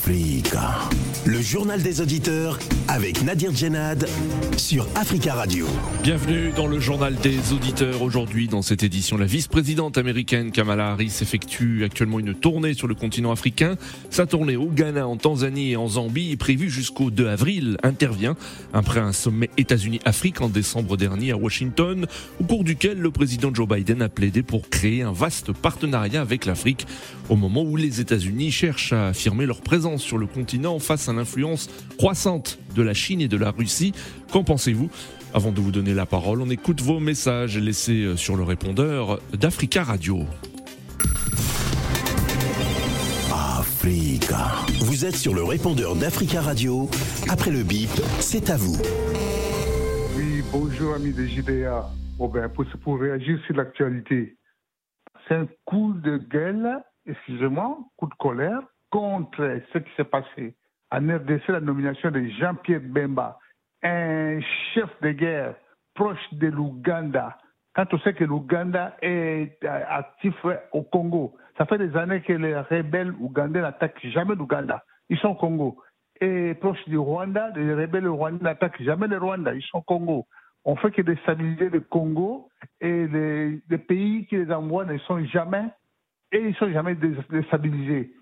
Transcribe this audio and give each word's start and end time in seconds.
Freega 0.00 0.88
Le 1.26 1.42
journal 1.42 1.82
des 1.82 2.00
auditeurs 2.00 2.58
avec 2.88 3.22
Nadir 3.22 3.54
Djenad 3.54 4.08
sur 4.56 4.86
Africa 4.94 5.34
Radio. 5.34 5.66
Bienvenue 6.02 6.50
dans 6.56 6.66
le 6.66 6.80
journal 6.80 7.14
des 7.16 7.52
auditeurs. 7.52 8.00
Aujourd'hui, 8.00 8.48
dans 8.48 8.62
cette 8.62 8.82
édition, 8.82 9.18
la 9.18 9.26
vice-présidente 9.26 9.98
américaine 9.98 10.50
Kamala 10.50 10.92
Harris 10.92 11.18
effectue 11.20 11.84
actuellement 11.84 12.20
une 12.20 12.34
tournée 12.34 12.72
sur 12.72 12.88
le 12.88 12.94
continent 12.94 13.32
africain. 13.32 13.76
Sa 14.08 14.24
tournée 14.24 14.56
au 14.56 14.66
Ghana, 14.66 15.06
en 15.06 15.18
Tanzanie 15.18 15.72
et 15.72 15.76
en 15.76 15.88
Zambie 15.88 16.32
est 16.32 16.38
prévue 16.38 16.70
jusqu'au 16.70 17.10
2 17.10 17.28
avril. 17.28 17.76
Intervient 17.82 18.34
après 18.72 19.00
un 19.00 19.12
sommet 19.12 19.50
États-Unis-Afrique 19.58 20.40
en 20.40 20.48
décembre 20.48 20.96
dernier 20.96 21.32
à 21.32 21.36
Washington, 21.36 22.06
au 22.40 22.44
cours 22.44 22.64
duquel 22.64 22.98
le 22.98 23.10
président 23.10 23.54
Joe 23.54 23.68
Biden 23.68 24.00
a 24.00 24.08
plaidé 24.08 24.42
pour 24.42 24.70
créer 24.70 25.02
un 25.02 25.12
vaste 25.12 25.52
partenariat 25.52 26.22
avec 26.22 26.46
l'Afrique 26.46 26.86
au 27.28 27.36
moment 27.36 27.62
où 27.62 27.76
les 27.76 28.00
États-Unis 28.00 28.50
cherchent 28.50 28.92
à 28.92 29.08
affirmer 29.08 29.46
leur 29.46 29.60
présence 29.60 30.02
sur 30.02 30.18
le 30.18 30.26
continent 30.26 30.78
face 30.80 31.08
à 31.08 31.09
l'influence 31.12 31.68
croissante 31.98 32.58
de 32.74 32.82
la 32.82 32.94
Chine 32.94 33.20
et 33.20 33.28
de 33.28 33.36
la 33.36 33.50
Russie. 33.50 33.92
Qu'en 34.32 34.44
pensez-vous? 34.44 34.90
Avant 35.32 35.52
de 35.52 35.60
vous 35.60 35.72
donner 35.72 35.94
la 35.94 36.06
parole, 36.06 36.42
on 36.42 36.50
écoute 36.50 36.80
vos 36.80 36.98
messages 36.98 37.56
laissés 37.56 38.16
sur 38.16 38.36
le 38.36 38.42
répondeur 38.42 39.20
d'Africa 39.32 39.84
Radio. 39.84 40.26
Africa. 43.80 44.66
Vous 44.80 45.06
êtes 45.06 45.16
sur 45.16 45.34
le 45.34 45.42
répondeur 45.42 45.96
d'Africa 45.96 46.42
Radio. 46.42 46.90
Après 47.30 47.50
le 47.50 47.62
bip, 47.62 47.88
c'est 48.18 48.50
à 48.50 48.56
vous. 48.58 48.76
Oui, 50.16 50.42
bonjour 50.52 50.94
amis 50.96 51.14
de 51.14 51.24
JDA. 51.24 51.88
Bon 52.18 52.28
ben, 52.28 52.50
pour, 52.50 52.66
pour 52.82 53.00
réagir 53.00 53.40
sur 53.46 53.56
l'actualité, 53.56 54.36
c'est 55.26 55.34
un 55.34 55.48
coup 55.64 55.94
de 55.94 56.18
gueule, 56.18 56.82
excusez-moi, 57.06 57.78
coup 57.96 58.06
de 58.06 58.14
colère 58.18 58.60
contre 58.90 59.60
ce 59.72 59.78
qui 59.78 59.90
s'est 59.96 60.04
passé 60.04 60.54
en 60.90 61.08
RDC, 61.08 61.48
la 61.48 61.60
nomination 61.60 62.10
de 62.10 62.24
Jean-Pierre 62.38 62.80
Bemba, 62.82 63.38
un 63.82 64.40
chef 64.74 64.88
de 65.02 65.12
guerre 65.12 65.54
proche 65.94 66.32
de 66.32 66.48
l'Ouganda. 66.48 67.38
Quand 67.74 67.92
on 67.92 67.98
sait 68.00 68.14
que 68.14 68.24
l'Ouganda 68.24 68.96
est 69.00 69.64
actif 69.64 70.34
au 70.72 70.82
Congo, 70.82 71.36
ça 71.56 71.66
fait 71.66 71.78
des 71.78 71.96
années 71.96 72.22
que 72.22 72.32
les 72.32 72.58
rebelles 72.58 73.12
ougandais 73.20 73.60
n'attaquent 73.60 74.06
jamais 74.08 74.34
l'Ouganda. 74.34 74.82
Ils 75.08 75.18
sont 75.18 75.28
au 75.28 75.34
Congo. 75.34 75.78
Et 76.20 76.54
proche 76.54 76.82
du 76.86 76.98
Rwanda, 76.98 77.50
les 77.56 77.72
rebelles 77.74 78.08
rwandais 78.08 78.44
n'attaquent 78.44 78.82
jamais 78.82 79.06
le 79.06 79.18
Rwanda. 79.18 79.54
Ils 79.54 79.62
sont 79.62 79.78
au 79.78 79.82
Congo. 79.82 80.26
On 80.64 80.76
fait 80.76 80.90
que 80.90 81.00
déstabiliser 81.02 81.70
le 81.70 81.80
Congo 81.80 82.50
et 82.80 83.06
les, 83.06 83.60
les, 83.68 83.78
pays 83.78 84.26
qui 84.26 84.36
les 84.36 84.52
envoient 84.52 84.84
ne 84.84 84.98
sont 84.98 85.24
jamais 85.26 85.64
et 86.32 86.38
ils 86.38 86.54
sont 86.56 86.70
jamais 86.70 86.94
déstabilisés. 86.94 88.12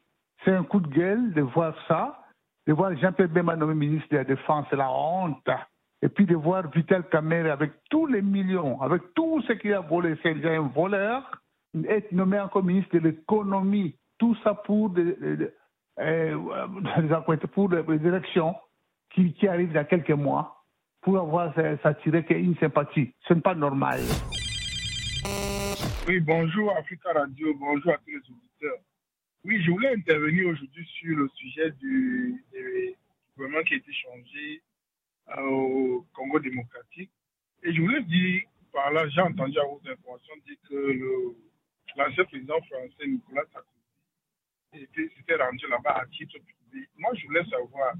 C'est 0.44 0.52
un 0.52 0.62
coup 0.62 0.80
de 0.80 0.86
gueule 0.86 1.32
de 1.32 1.42
voir 1.42 1.74
ça, 1.88 2.20
de 2.68 2.74
voir 2.74 2.94
Jean-Pierre 2.98 3.30
Bemba 3.30 3.56
nommé 3.56 3.74
ministre 3.74 4.08
de 4.10 4.18
la 4.18 4.24
Défense, 4.24 4.66
c'est 4.68 4.76
la 4.76 4.92
honte. 4.92 5.48
Et 6.02 6.08
puis 6.10 6.26
de 6.26 6.36
voir 6.36 6.70
Vital 6.70 7.08
Kamere 7.08 7.50
avec 7.50 7.72
tous 7.88 8.06
les 8.06 8.20
millions, 8.20 8.80
avec 8.82 9.14
tout 9.14 9.40
ce 9.48 9.54
qu'il 9.54 9.72
a 9.72 9.80
volé, 9.80 10.16
c'est 10.22 10.44
un 10.44 10.60
voleur, 10.68 11.22
être 11.88 12.12
nommé 12.12 12.38
encore 12.38 12.62
ministre 12.62 12.94
de 12.98 13.08
l'économie, 13.08 13.96
tout 14.18 14.36
ça 14.44 14.52
pour 14.52 14.90
des, 14.90 15.16
euh, 15.98 16.36
pour 17.54 17.68
des 17.70 18.06
élections 18.06 18.54
qui, 19.14 19.32
qui, 19.32 19.48
arrivent 19.48 19.72
dans 19.72 19.86
quelques 19.86 20.10
mois, 20.10 20.62
pour 21.00 21.18
avoir 21.18 21.54
s'attirer 21.82 22.26
une 22.28 22.56
sympathie. 22.58 23.14
Ce 23.26 23.32
n'est 23.32 23.40
pas 23.40 23.54
normal. 23.54 24.00
Oui, 26.06 26.20
bonjour 26.20 26.76
Africa 26.76 27.12
Radio, 27.14 27.54
bonjour 27.58 27.92
à 27.92 27.96
tous 27.96 28.10
les 28.10 28.18
auditeurs. 28.18 28.78
Oui, 29.44 29.62
je 29.62 29.70
voulais 29.70 29.94
intervenir 29.94 30.48
aujourd'hui 30.48 30.84
sur 30.98 31.16
le 31.16 31.28
sujet 31.28 31.70
du, 31.72 32.44
gouvernement 33.36 33.62
qui 33.62 33.74
a 33.74 33.76
été 33.76 33.92
changé 33.92 34.62
euh, 35.28 35.42
au 35.42 36.06
Congo 36.12 36.40
démocratique. 36.40 37.10
Et 37.62 37.72
je 37.72 37.80
voulais 37.80 38.02
dire, 38.02 38.42
par 38.72 38.90
là, 38.90 39.08
j'ai 39.08 39.20
entendu 39.20 39.56
à 39.58 39.64
vos 39.64 39.80
informations 39.86 40.34
dire 40.44 40.56
que 40.68 41.34
l'ancien 41.96 42.24
président 42.24 42.60
français 42.62 43.06
Nicolas 43.06 43.44
Sarkozy 43.52 45.10
s'était 45.16 45.36
rendu 45.36 45.66
là-bas 45.68 46.00
à 46.02 46.06
titre 46.06 46.38
privé. 46.40 46.88
Moi, 46.96 47.12
je 47.14 47.26
voulais 47.26 47.44
savoir 47.44 47.94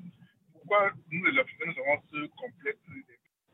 pourquoi 0.53 0.91
nous, 1.13 1.25
les 1.25 1.39
Africains, 1.39 1.67
nous 1.67 1.83
avons 1.83 2.03
ce 2.11 2.27
complexe. 2.37 2.79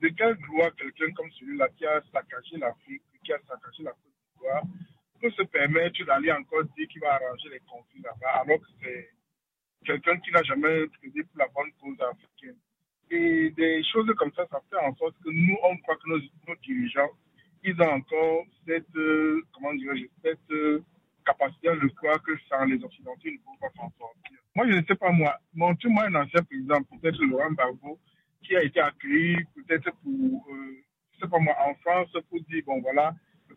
De 0.00 0.08
quel 0.08 0.36
droit 0.36 0.70
quelqu'un 0.72 1.12
comme 1.12 1.30
celui-là 1.32 1.68
qui 1.76 1.86
a 1.86 2.02
saccagé 2.12 2.56
l'Afrique, 2.56 3.02
qui 3.22 3.32
a 3.32 3.38
saccagé 3.46 3.82
la 3.82 3.92
Côte 3.92 4.12
d'Ivoire, 4.32 4.62
peut 5.20 5.30
se 5.30 5.42
permettre 5.42 6.04
d'aller 6.04 6.32
encore 6.32 6.64
dire 6.76 6.88
qu'il 6.88 7.00
va 7.00 7.14
arranger 7.14 7.48
les 7.50 7.60
conflits 7.60 8.02
là-bas, 8.02 8.42
alors 8.42 8.58
que 8.58 8.66
c'est 8.82 9.10
quelqu'un 9.84 10.18
qui 10.18 10.30
n'a 10.32 10.42
jamais 10.42 10.86
plaidé 10.88 11.22
pour 11.24 11.38
la 11.38 11.48
bonne 11.48 11.72
cause 11.80 12.00
africaine. 12.00 12.56
Et 13.10 13.50
des 13.50 13.82
choses 13.84 14.10
comme 14.16 14.32
ça, 14.34 14.46
ça 14.50 14.60
fait 14.70 14.78
en 14.78 14.94
sorte 14.96 15.14
que 15.22 15.30
nous, 15.30 15.56
on 15.62 15.76
croit 15.78 15.96
que 15.96 16.08
nos, 16.08 16.56
dirigeants, 16.62 17.10
ils 17.62 17.80
ont 17.80 17.92
encore 17.92 18.44
cette, 18.66 18.96
euh, 18.96 19.42
comment 19.52 19.74
dirais-je, 19.74 20.06
cette 20.22 20.50
euh, 20.50 20.82
capacité 21.24 21.68
à 21.68 21.74
le 21.74 21.88
croire 21.90 22.22
que 22.22 22.32
sans 22.48 22.64
les 22.64 22.82
Occidentaux, 22.82 23.20
ils 23.24 23.34
ne 23.34 23.38
pourront 23.38 23.58
pas 23.58 23.70
s'en 23.76 23.92
sortir. 23.98 24.38
Moi, 24.54 24.68
je 24.68 24.76
ne 24.76 24.84
sais 24.84 24.94
pas 24.94 25.10
moi. 25.10 25.36
Montre-moi 25.54 26.04
un 26.04 26.14
ancien 26.14 26.42
président, 26.42 26.82
peut-être 26.82 27.22
Laurent 27.24 27.50
Gbagbo, 27.50 27.98
qui 28.42 28.56
a 28.56 28.62
été 28.62 28.80
accueilli 28.80 29.36
peut-être 29.54 29.90
pour, 30.02 30.46
euh, 30.50 30.82
je 31.12 31.16
ne 31.16 31.20
sais 31.22 31.30
pas 31.30 31.38
moi, 31.38 31.54
en 31.66 31.74
France, 31.76 32.10
pour 32.28 32.40
dire, 32.40 32.62
bon 32.66 32.80
voilà, 32.80 33.14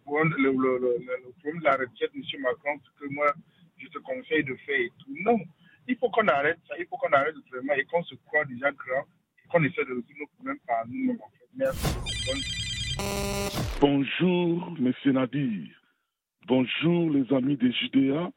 problème, 0.08 0.34
le, 0.38 0.52
le, 0.52 0.80
le, 0.80 1.32
problème 1.42 1.60
de 1.60 1.66
la 1.66 1.72
retraite, 1.74 2.12
M. 2.16 2.42
Macron, 2.42 2.80
ce 2.84 3.04
que 3.04 3.14
moi, 3.14 3.28
je 3.78 3.88
te 3.88 4.00
conseille 4.00 4.44
de 4.44 4.56
faire 4.66 4.80
et 4.80 4.92
tout. 5.00 5.16
Non, 5.24 5.38
il 5.88 5.98
faut 5.98 6.10
qu'on 6.10 6.28
arrête 6.28 6.58
ça, 6.68 6.76
il 6.80 6.86
faut 6.88 6.98
qu'on 6.98 7.12
arrête 7.12 7.36
vraiment 7.52 7.74
et 7.74 7.84
qu'on 7.86 8.04
se 8.04 8.16
croit 8.26 8.46
déjà 8.46 8.72
grand 8.72 9.04
et 9.44 9.48
qu'on 9.50 9.64
essaie 9.64 9.84
de 9.84 9.90
résoudre 9.90 10.20
nos 10.20 10.28
problèmes 10.28 10.60
par 10.66 10.88
nous-mêmes. 10.88 11.18
Merci. 11.56 11.96
Bonjour, 13.82 14.76
M. 14.80 14.94
Nadir. 15.14 15.68
Bonjour, 16.48 17.10
les 17.12 17.34
amis 17.34 17.58
des 17.58 17.72
Judéa. 17.72 18.32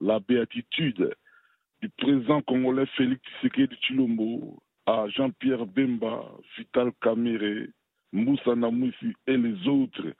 La 0.00 0.18
béatitude 0.18 1.14
du 1.82 1.88
président 1.90 2.40
congolais 2.40 2.86
Félix 2.96 3.20
Tshisekedi 3.22 3.76
Chilombo 3.82 4.62
à 4.86 5.06
Jean-Pierre 5.08 5.66
Bemba, 5.66 6.24
Vital 6.56 6.90
Kamere, 7.02 7.66
Moussa 8.12 8.54
Namouissi 8.54 9.14
et 9.26 9.36
les 9.36 9.68
autres 9.68 10.14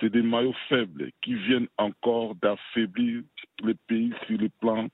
c'est 0.00 0.10
des 0.10 0.22
maillots 0.22 0.54
faibles 0.68 1.10
qui 1.22 1.34
viennent 1.34 1.68
encore 1.78 2.34
d'affaiblir 2.36 3.22
les 3.62 3.74
pays 3.86 4.12
sur 4.26 4.38
le 4.38 4.48
plan 4.60 4.88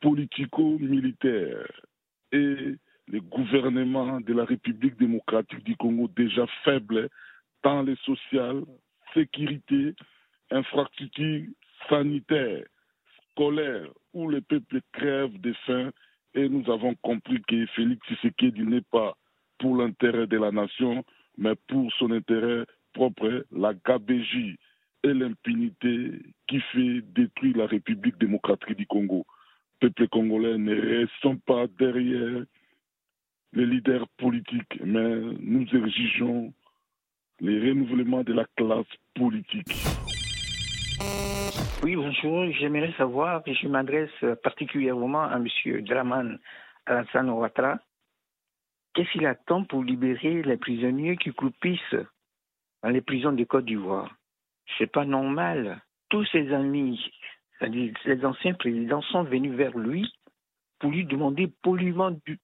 politico-militaire. 0.00 1.66
Et 2.32 2.76
les 3.08 3.20
gouvernements 3.20 4.20
de 4.20 4.34
la 4.34 4.44
République 4.44 4.96
démocratique 4.96 5.64
du 5.64 5.76
Congo 5.76 6.08
déjà 6.16 6.46
faibles 6.64 7.08
dans 7.64 7.82
les 7.82 7.96
sociales, 7.96 8.64
sécurité, 9.14 9.94
infrastructures 10.50 11.48
sanitaires, 11.88 12.64
scolaires, 13.30 13.90
où 14.12 14.28
les 14.28 14.40
peuples 14.40 14.80
crèvent 14.92 15.40
de 15.40 15.52
faim. 15.66 15.90
Et 16.34 16.48
nous 16.48 16.70
avons 16.70 16.94
compris 16.96 17.40
que 17.48 17.66
Félix 17.66 18.06
Tshisekedi 18.06 18.62
n'est 18.62 18.82
pas 18.82 19.16
pour 19.58 19.76
l'intérêt 19.76 20.26
de 20.26 20.36
la 20.36 20.52
nation, 20.52 21.04
mais 21.36 21.54
pour 21.66 21.92
son 21.94 22.12
intérêt 22.12 22.64
la 23.52 23.74
gabégie 23.74 24.58
et 25.04 25.14
l'impunité 25.14 26.20
qui 26.46 26.60
fait 26.72 27.00
détruire 27.02 27.56
la 27.56 27.66
République 27.66 28.18
démocratique 28.18 28.76
du 28.76 28.86
Congo. 28.86 29.24
Peuple 29.80 30.08
congolais 30.08 30.58
ne 30.58 30.74
restons 31.00 31.36
pas 31.36 31.66
derrière 31.78 32.44
les 33.52 33.66
leaders 33.66 34.08
politiques, 34.18 34.80
mais 34.84 35.20
nous 35.40 35.66
exigeons 35.72 36.52
les 37.40 37.60
renouvellements 37.60 38.24
de 38.24 38.32
la 38.32 38.44
classe 38.56 38.86
politique. 39.14 39.72
Oui, 41.82 41.94
bonjour. 41.94 42.50
J'aimerais 42.58 42.92
savoir, 42.98 43.42
je 43.46 43.68
m'adresse 43.68 44.24
particulièrement 44.42 45.22
à 45.22 45.36
M. 45.36 45.46
Draman 45.82 46.38
Alassane 46.86 47.30
Ouattara, 47.30 47.78
qu'est-ce 48.94 49.12
qu'il 49.12 49.26
attend 49.26 49.62
pour 49.62 49.84
libérer 49.84 50.42
les 50.42 50.56
prisonniers 50.56 51.16
qui 51.16 51.32
croupissent 51.32 51.96
dans 52.88 52.94
les 52.94 53.02
prisons 53.02 53.32
de 53.32 53.44
Côte 53.44 53.66
d'Ivoire. 53.66 54.16
C'est 54.78 54.90
pas 54.90 55.04
normal. 55.04 55.82
Tous 56.08 56.24
ses 56.32 56.54
amis, 56.54 56.98
les 57.60 58.24
anciens 58.24 58.54
présidents, 58.54 59.02
sont 59.02 59.24
venus 59.24 59.52
vers 59.52 59.76
lui 59.76 60.10
pour 60.78 60.90
lui 60.90 61.04
demander 61.04 61.52
poliment 61.62 62.10
de, 62.10 62.38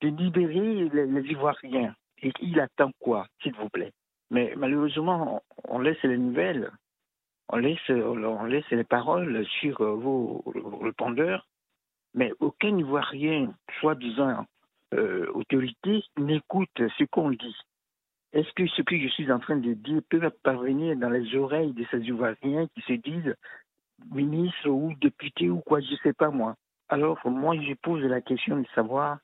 libérer 0.00 0.88
les, 0.88 1.30
Ivoiriens. 1.30 1.94
Et 2.22 2.32
il 2.40 2.58
attend 2.60 2.92
quoi, 2.98 3.26
s'il 3.42 3.52
vous 3.56 3.68
plaît? 3.68 3.92
Mais 4.30 4.54
malheureusement, 4.56 5.42
on, 5.64 5.80
laisse 5.80 6.02
les 6.02 6.16
nouvelles, 6.16 6.72
on 7.50 7.58
laisse, 7.58 8.70
les 8.70 8.84
paroles 8.84 9.44
sur 9.60 9.82
vos 9.82 10.42
répondeurs, 10.80 11.46
mais 12.14 12.32
aucun 12.40 12.74
Ivoirien, 12.78 13.52
soi-disant 13.80 14.46
euh, 14.94 15.30
autorité, 15.34 16.02
n'écoute 16.16 16.80
ce 16.96 17.04
qu'on 17.04 17.32
dit. 17.32 17.56
Est-ce 18.32 18.52
que 18.52 18.66
ce 18.66 18.82
que 18.82 18.98
je 18.98 19.08
suis 19.08 19.32
en 19.32 19.38
train 19.38 19.56
de 19.56 19.72
dire 19.72 20.02
peut 20.10 20.30
parvenir 20.42 20.96
dans 20.96 21.08
les 21.08 21.34
oreilles 21.34 21.72
de 21.72 21.84
ces 21.90 22.00
Ivoiriens 22.00 22.66
qui 22.74 22.82
se 22.82 22.92
disent 22.92 23.34
ministres 24.10 24.68
ou 24.68 24.94
députés 25.00 25.48
ou 25.48 25.60
quoi, 25.60 25.80
je 25.80 25.92
ne 25.92 25.96
sais 25.98 26.12
pas 26.12 26.30
moi 26.30 26.54
Alors, 26.88 27.18
moi, 27.24 27.56
je 27.56 27.74
pose 27.74 28.02
la 28.02 28.20
question 28.20 28.58
de 28.58 28.66
savoir, 28.74 29.18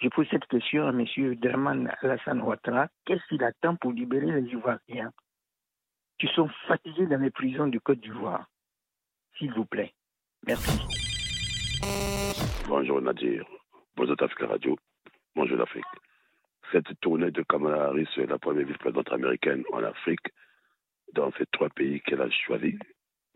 je 0.00 0.08
pose 0.08 0.26
cette 0.30 0.46
question 0.46 0.86
à 0.86 0.90
M. 0.90 1.34
Draman 1.36 1.90
Alassane 2.02 2.42
Ouattara, 2.42 2.88
qu'est-ce 3.06 3.26
qu'il 3.28 3.42
attend 3.42 3.76
pour 3.76 3.92
libérer 3.92 4.40
les 4.40 4.50
Ivoiriens 4.50 5.10
qui 6.18 6.28
sont 6.28 6.48
fatigués 6.68 7.06
dans 7.06 7.20
les 7.20 7.30
prisons 7.30 7.68
du 7.68 7.80
Côte 7.80 8.00
d'Ivoire? 8.00 8.46
S'il 9.38 9.52
vous 9.54 9.64
plaît. 9.64 9.92
Merci. 10.46 10.78
Bonjour 12.68 13.00
Nadir, 13.00 13.44
bonjour 13.96 14.16
Africa 14.20 14.46
Radio, 14.46 14.76
bonjour 15.34 15.56
l'Afrique. 15.56 15.84
Cette 16.74 16.98
tournée 17.02 17.30
de 17.30 17.42
Kamala 17.42 17.84
Harris, 17.84 18.08
la 18.16 18.36
première 18.36 18.66
vice-présidente 18.66 19.12
américaine 19.12 19.62
en 19.72 19.84
Afrique, 19.84 20.26
dans 21.12 21.30
ces 21.38 21.46
trois 21.52 21.68
pays 21.68 22.00
qu'elle 22.00 22.20
a 22.20 22.28
choisis, 22.28 22.74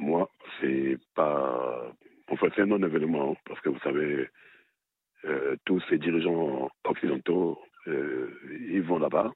moi, 0.01 0.29
c'est 0.61 0.99
pas. 1.15 1.95
Enfin, 2.27 2.49
c'est 2.57 2.63
un 2.63 2.67
non-événement, 2.67 3.37
parce 3.45 3.61
que 3.61 3.69
vous 3.69 3.79
savez, 3.79 4.29
euh, 5.25 5.55
tous 5.67 5.81
ces 5.89 5.99
dirigeants 5.99 6.69
occidentaux, 6.83 7.63
euh, 7.87 8.29
ils 8.73 8.83
vont 8.83 8.99
là-bas. 8.99 9.33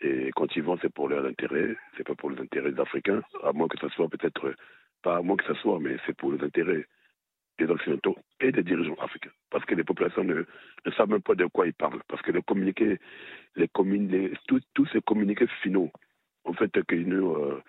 Et 0.00 0.30
quand 0.34 0.56
ils 0.56 0.62
vont, 0.62 0.78
c'est 0.80 0.92
pour 0.94 1.10
leur 1.10 1.26
intérêt, 1.26 1.76
c'est 1.98 2.06
pas 2.06 2.14
pour 2.14 2.30
les 2.30 2.40
intérêts 2.40 2.72
des 2.72 2.80
Africains, 2.80 3.20
à 3.42 3.52
moins 3.52 3.68
que 3.68 3.78
ce 3.80 3.88
soit 3.90 4.08
peut-être, 4.08 4.54
pas 5.02 5.18
à 5.18 5.20
moins 5.20 5.36
que 5.36 5.44
ce 5.44 5.60
soit, 5.60 5.78
mais 5.78 5.98
c'est 6.06 6.16
pour 6.16 6.32
les 6.32 6.42
intérêts 6.42 6.86
des 7.58 7.66
Occidentaux 7.66 8.16
et 8.40 8.52
des 8.52 8.62
dirigeants 8.62 8.96
africains. 9.00 9.30
Parce 9.50 9.64
que 9.64 9.74
les 9.74 9.84
populations 9.84 10.24
ne, 10.24 10.44
savent 10.96 11.10
même 11.10 11.22
pas 11.22 11.34
de 11.34 11.46
quoi 11.46 11.66
ils 11.66 11.74
parlent. 11.74 12.02
Parce 12.08 12.22
que 12.22 12.32
les 12.32 12.42
communiqués, 12.42 12.98
les, 13.56 13.68
tous 14.46 14.86
ces 14.92 15.00
communiqués 15.00 15.46
finaux, 15.62 15.90
en 16.44 16.52
fait, 16.52 16.70
que 16.84 16.94
nous, 16.96 17.34
euh, 17.34 17.62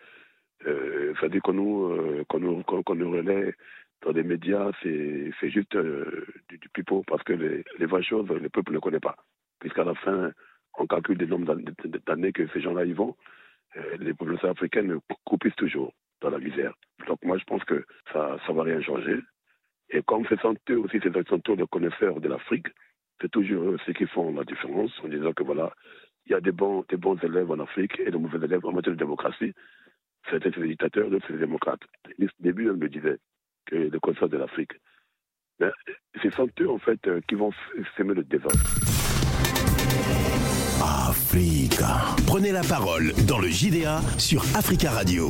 euh, 0.66 1.14
ça 1.22 1.28
qu'on 1.44 1.54
nous, 1.54 1.86
euh, 1.86 2.24
nous, 2.40 2.64
nous 2.96 3.12
relaie 3.12 3.54
dans 4.02 4.12
les 4.12 4.24
médias, 4.24 4.72
c'est, 4.82 5.32
c'est 5.40 5.50
juste 5.50 5.78
du, 5.78 6.58
du, 6.58 6.70
pipeau, 6.70 7.04
parce 7.08 7.24
que 7.24 7.34
les, 7.34 7.64
les 7.80 7.86
vraies 7.86 8.04
choses, 8.04 8.28
le 8.30 8.50
peuple 8.50 8.74
ne 8.74 8.80
connaît 8.80 9.00
pas. 9.00 9.16
Puisqu'à 9.60 9.84
la 9.84 9.96
fin, 9.96 10.32
on 10.78 10.86
calcule 10.86 11.18
des 11.18 11.28
nombres 11.28 11.56
d'années 12.06 12.34
que 12.34 12.48
ces 12.48 12.62
gens-là 12.62 12.86
y 12.86 12.94
vont, 12.94 13.16
les 14.00 14.14
populations 14.14 14.50
africaines 14.50 15.00
coupissent 15.26 15.56
toujours 15.56 15.94
dans 16.22 16.30
la 16.30 16.40
misère. 16.40 16.74
Donc 17.08 17.24
moi, 17.24 17.38
je 17.38 17.44
pense 17.46 17.64
que 17.64 17.86
ça 18.12 18.38
ne 18.48 18.54
va 18.54 18.64
rien 18.64 18.82
changer. 18.82 19.20
Et 19.96 20.04
comme 20.04 20.26
ce 20.28 20.36
sont 20.36 20.56
eux 20.70 20.80
aussi, 20.80 21.00
ce 21.02 21.10
sont 21.10 21.42
eux 21.50 21.56
les 21.56 21.68
connaisseurs 21.68 22.20
de 22.20 22.28
l'Afrique, 22.28 22.68
c'est 23.22 23.32
toujours 23.32 23.64
eux 23.64 23.78
ceux 23.86 23.94
qui 23.94 24.06
font 24.08 24.34
la 24.34 24.44
différence 24.44 24.92
en 25.02 25.08
disant 25.08 25.32
que 25.32 25.44
voilà, 25.44 25.74
il 26.26 26.34
y 26.34 26.36
a 26.36 26.42
des 26.42 26.52
bons, 26.52 26.84
des 26.90 26.98
bons 26.98 27.18
élèves 27.24 27.50
en 27.50 27.60
Afrique 27.60 27.98
et 28.00 28.12
de 28.12 28.18
mauvais 28.18 28.46
élèves 28.46 28.66
en 28.66 28.74
matière 28.74 28.94
de 28.94 29.00
démocratie. 29.00 29.54
Certains 30.30 30.52
c'est 30.54 30.60
des 30.60 30.68
dictateurs, 30.68 31.10
d'autres 31.10 31.26
c'est 31.28 31.34
des 31.34 31.40
démocrates. 31.40 31.80
Au 32.20 32.26
début, 32.40 32.70
on 32.70 32.76
me 32.76 32.90
disait 32.90 33.18
que 33.68 33.76
les 33.76 34.00
connaisseurs 34.02 34.28
de 34.28 34.38
l'Afrique. 34.38 34.74
Mais 35.60 35.72
ce 36.22 36.30
sont 36.32 36.50
eux, 36.60 36.70
en 36.70 36.80
fait, 36.80 37.00
qui 37.30 37.36
vont 37.36 37.54
s'aimer 37.96 38.16
le 38.16 38.24
désordre. 38.26 38.60
Africa. 41.08 42.16
Prenez 42.28 42.52
la 42.52 42.64
parole 42.64 43.14
dans 43.26 43.40
le 43.40 43.48
JDA 43.48 44.02
sur 44.18 44.42
Africa 44.58 44.92
Radio. 44.92 45.30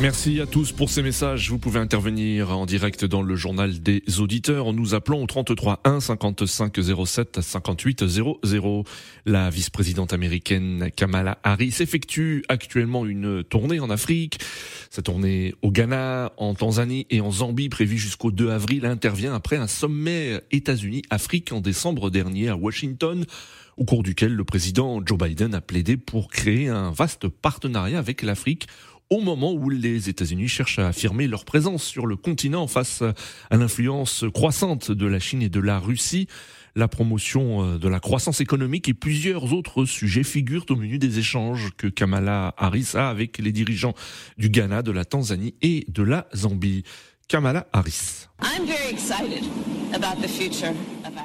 Merci 0.00 0.40
à 0.40 0.46
tous 0.46 0.70
pour 0.70 0.90
ces 0.90 1.02
messages. 1.02 1.50
Vous 1.50 1.58
pouvez 1.58 1.80
intervenir 1.80 2.56
en 2.56 2.66
direct 2.66 3.04
dans 3.04 3.20
le 3.20 3.34
journal 3.34 3.80
des 3.80 4.02
auditeurs 4.20 4.68
en 4.68 4.72
nous 4.72 4.94
appelant 4.94 5.20
au 5.20 5.26
33 5.26 5.80
1 5.82 5.98
55 5.98 6.78
07 7.04 7.40
58 7.40 8.06
00. 8.06 8.84
La 9.26 9.50
vice-présidente 9.50 10.12
américaine 10.12 10.92
Kamala 10.94 11.38
Harris 11.42 11.74
effectue 11.80 12.44
actuellement 12.48 13.06
une 13.06 13.42
tournée 13.42 13.80
en 13.80 13.90
Afrique. 13.90 14.38
Sa 14.88 15.02
tournée 15.02 15.56
au 15.62 15.72
Ghana, 15.72 16.32
en 16.36 16.54
Tanzanie 16.54 17.08
et 17.10 17.20
en 17.20 17.32
Zambie 17.32 17.68
prévue 17.68 17.98
jusqu'au 17.98 18.30
2 18.30 18.50
avril 18.50 18.86
intervient 18.86 19.34
après 19.34 19.56
un 19.56 19.66
sommet 19.66 20.40
États-Unis-Afrique 20.52 21.50
en 21.50 21.60
décembre 21.60 22.10
dernier 22.10 22.50
à 22.50 22.56
Washington 22.56 23.24
au 23.76 23.84
cours 23.84 24.02
duquel 24.02 24.34
le 24.34 24.44
président 24.44 25.00
Joe 25.04 25.18
Biden 25.18 25.54
a 25.54 25.60
plaidé 25.60 25.96
pour 25.96 26.28
créer 26.28 26.68
un 26.68 26.90
vaste 26.90 27.28
partenariat 27.28 27.98
avec 27.98 28.22
l'Afrique 28.22 28.66
au 29.10 29.20
moment 29.20 29.52
où 29.52 29.70
les 29.70 30.08
États-Unis 30.08 30.48
cherchent 30.48 30.78
à 30.78 30.88
affirmer 30.88 31.26
leur 31.26 31.44
présence 31.44 31.82
sur 31.82 32.06
le 32.06 32.16
continent 32.16 32.66
face 32.66 33.02
à 33.50 33.56
l'influence 33.56 34.24
croissante 34.32 34.90
de 34.90 35.06
la 35.06 35.18
Chine 35.18 35.42
et 35.42 35.48
de 35.48 35.60
la 35.60 35.78
Russie. 35.78 36.28
La 36.76 36.86
promotion 36.86 37.76
de 37.76 37.88
la 37.88 37.98
croissance 37.98 38.40
économique 38.40 38.88
et 38.88 38.94
plusieurs 38.94 39.52
autres 39.52 39.84
sujets 39.84 40.22
figurent 40.22 40.66
au 40.70 40.76
menu 40.76 40.98
des 40.98 41.18
échanges 41.18 41.70
que 41.76 41.88
Kamala 41.88 42.54
Harris 42.56 42.90
a 42.94 43.08
avec 43.08 43.38
les 43.38 43.50
dirigeants 43.50 43.94
du 44.36 44.48
Ghana, 44.48 44.82
de 44.82 44.92
la 44.92 45.04
Tanzanie 45.04 45.54
et 45.62 45.84
de 45.88 46.02
la 46.02 46.28
Zambie. 46.36 46.84
Kamala 47.28 47.66
Harris. 47.74 48.26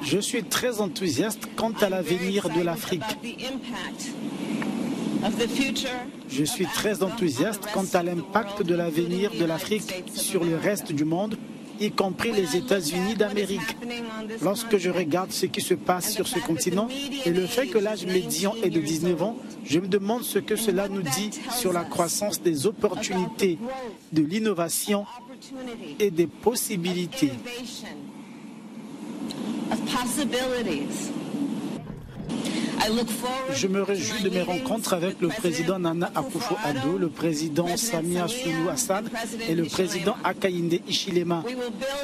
Je 0.03 0.17
suis 0.19 0.43
très 0.43 0.81
enthousiaste 0.81 1.47
quant 1.55 1.71
à 1.81 1.89
l'avenir 1.89 2.49
de 2.49 2.61
l'Afrique. 2.61 3.01
Je 6.29 6.43
suis 6.43 6.65
très 6.65 7.03
enthousiaste 7.03 7.67
quant 7.73 7.85
à 7.93 8.03
l'impact 8.03 8.63
de 8.63 8.75
l'avenir 8.75 9.31
de 9.31 9.45
l'Afrique 9.45 10.03
sur 10.13 10.43
le 10.43 10.57
reste 10.57 10.91
du 10.91 11.05
monde, 11.05 11.37
y 11.79 11.91
compris 11.91 12.31
les 12.31 12.55
États-Unis 12.55 13.15
d'Amérique. 13.15 13.77
Lorsque 14.41 14.77
je 14.77 14.89
regarde 14.89 15.31
ce 15.31 15.45
qui 15.45 15.61
se 15.61 15.73
passe 15.73 16.11
sur 16.11 16.27
ce 16.27 16.39
continent 16.39 16.87
et 17.25 17.29
le 17.29 17.45
fait 17.45 17.67
que 17.67 17.77
l'âge 17.77 18.05
médian 18.05 18.55
est 18.63 18.69
de 18.69 18.79
19 18.79 19.21
ans, 19.23 19.37
je 19.65 19.79
me 19.79 19.87
demande 19.87 20.23
ce 20.23 20.39
que 20.39 20.55
cela 20.55 20.87
nous 20.87 21.01
dit 21.01 21.31
sur 21.51 21.73
la 21.73 21.83
croissance 21.83 22.41
des 22.41 22.67
opportunités, 22.67 23.57
de 24.11 24.23
l'innovation 24.23 25.05
et 25.99 26.11
des 26.11 26.27
possibilités. 26.27 27.31
Je 33.53 33.67
me 33.67 33.81
réjouis 33.81 34.23
de 34.23 34.29
mes 34.29 34.41
rencontres 34.41 34.93
avec 34.93 35.21
le 35.21 35.29
président 35.29 35.79
Nana 35.79 36.11
Akufo-Addo, 36.15 36.97
le 36.97 37.09
président 37.09 37.77
Samia 37.77 38.27
Sulu 38.27 38.69
Hassan 38.69 39.05
et 39.47 39.55
le 39.55 39.63
président 39.63 40.15
Akainde 40.23 40.79
Ishilema. 40.87 41.43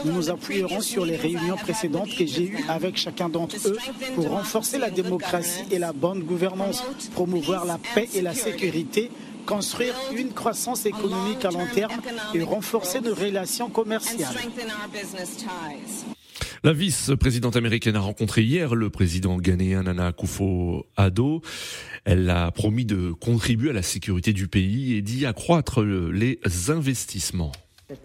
Nous 0.06 0.14
nous 0.14 0.30
appuierons 0.30 0.82
sur 0.82 1.06
les 1.06 1.18
réunions 1.18 1.58
précédentes 1.58 2.16
que 2.16 2.26
j'ai 2.26 2.44
eues 2.44 2.66
avec 2.70 2.98
chacun 2.98 3.30
d'entre 3.30 3.56
eux 3.68 3.78
pour 4.16 4.30
renforcer 4.30 4.78
la 4.78 4.90
démocratie 4.90 5.66
et 5.72 5.80
la 5.80 5.92
bonne 5.92 6.24
gouvernance, 6.24 6.84
promouvoir 7.14 7.66
la 7.66 7.80
paix 7.96 8.08
et 8.14 8.22
la 8.22 8.34
sécurité, 8.34 9.12
construire 9.46 9.96
une 10.14 10.32
croissance 10.32 10.86
économique 10.86 11.44
à 11.44 11.52
long 11.52 11.68
terme 11.74 12.00
et 12.34 12.44
renforcer 12.44 13.02
nos 13.02 13.16
relations 13.16 13.70
commerciales. 13.70 14.36
La 16.62 16.74
vice-présidente 16.74 17.56
américaine 17.56 17.96
a 17.96 18.02
rencontré 18.02 18.44
hier 18.44 18.76
le 18.76 18.90
président 18.90 19.38
ghanéen 19.38 19.84
Nana 19.84 20.08
Akufo-Addo. 20.08 21.42
Elle 22.04 22.30
a 22.30 22.52
promis 22.52 22.84
de 22.84 23.14
contribuer 23.14 23.70
à 23.70 23.74
la 23.74 23.82
sécurité 23.82 24.34
du 24.34 24.50
pays 24.50 24.94
et 24.94 25.02
d'y 25.02 25.26
accroître 25.26 25.84
les 25.84 26.40
investissements. 26.68 27.54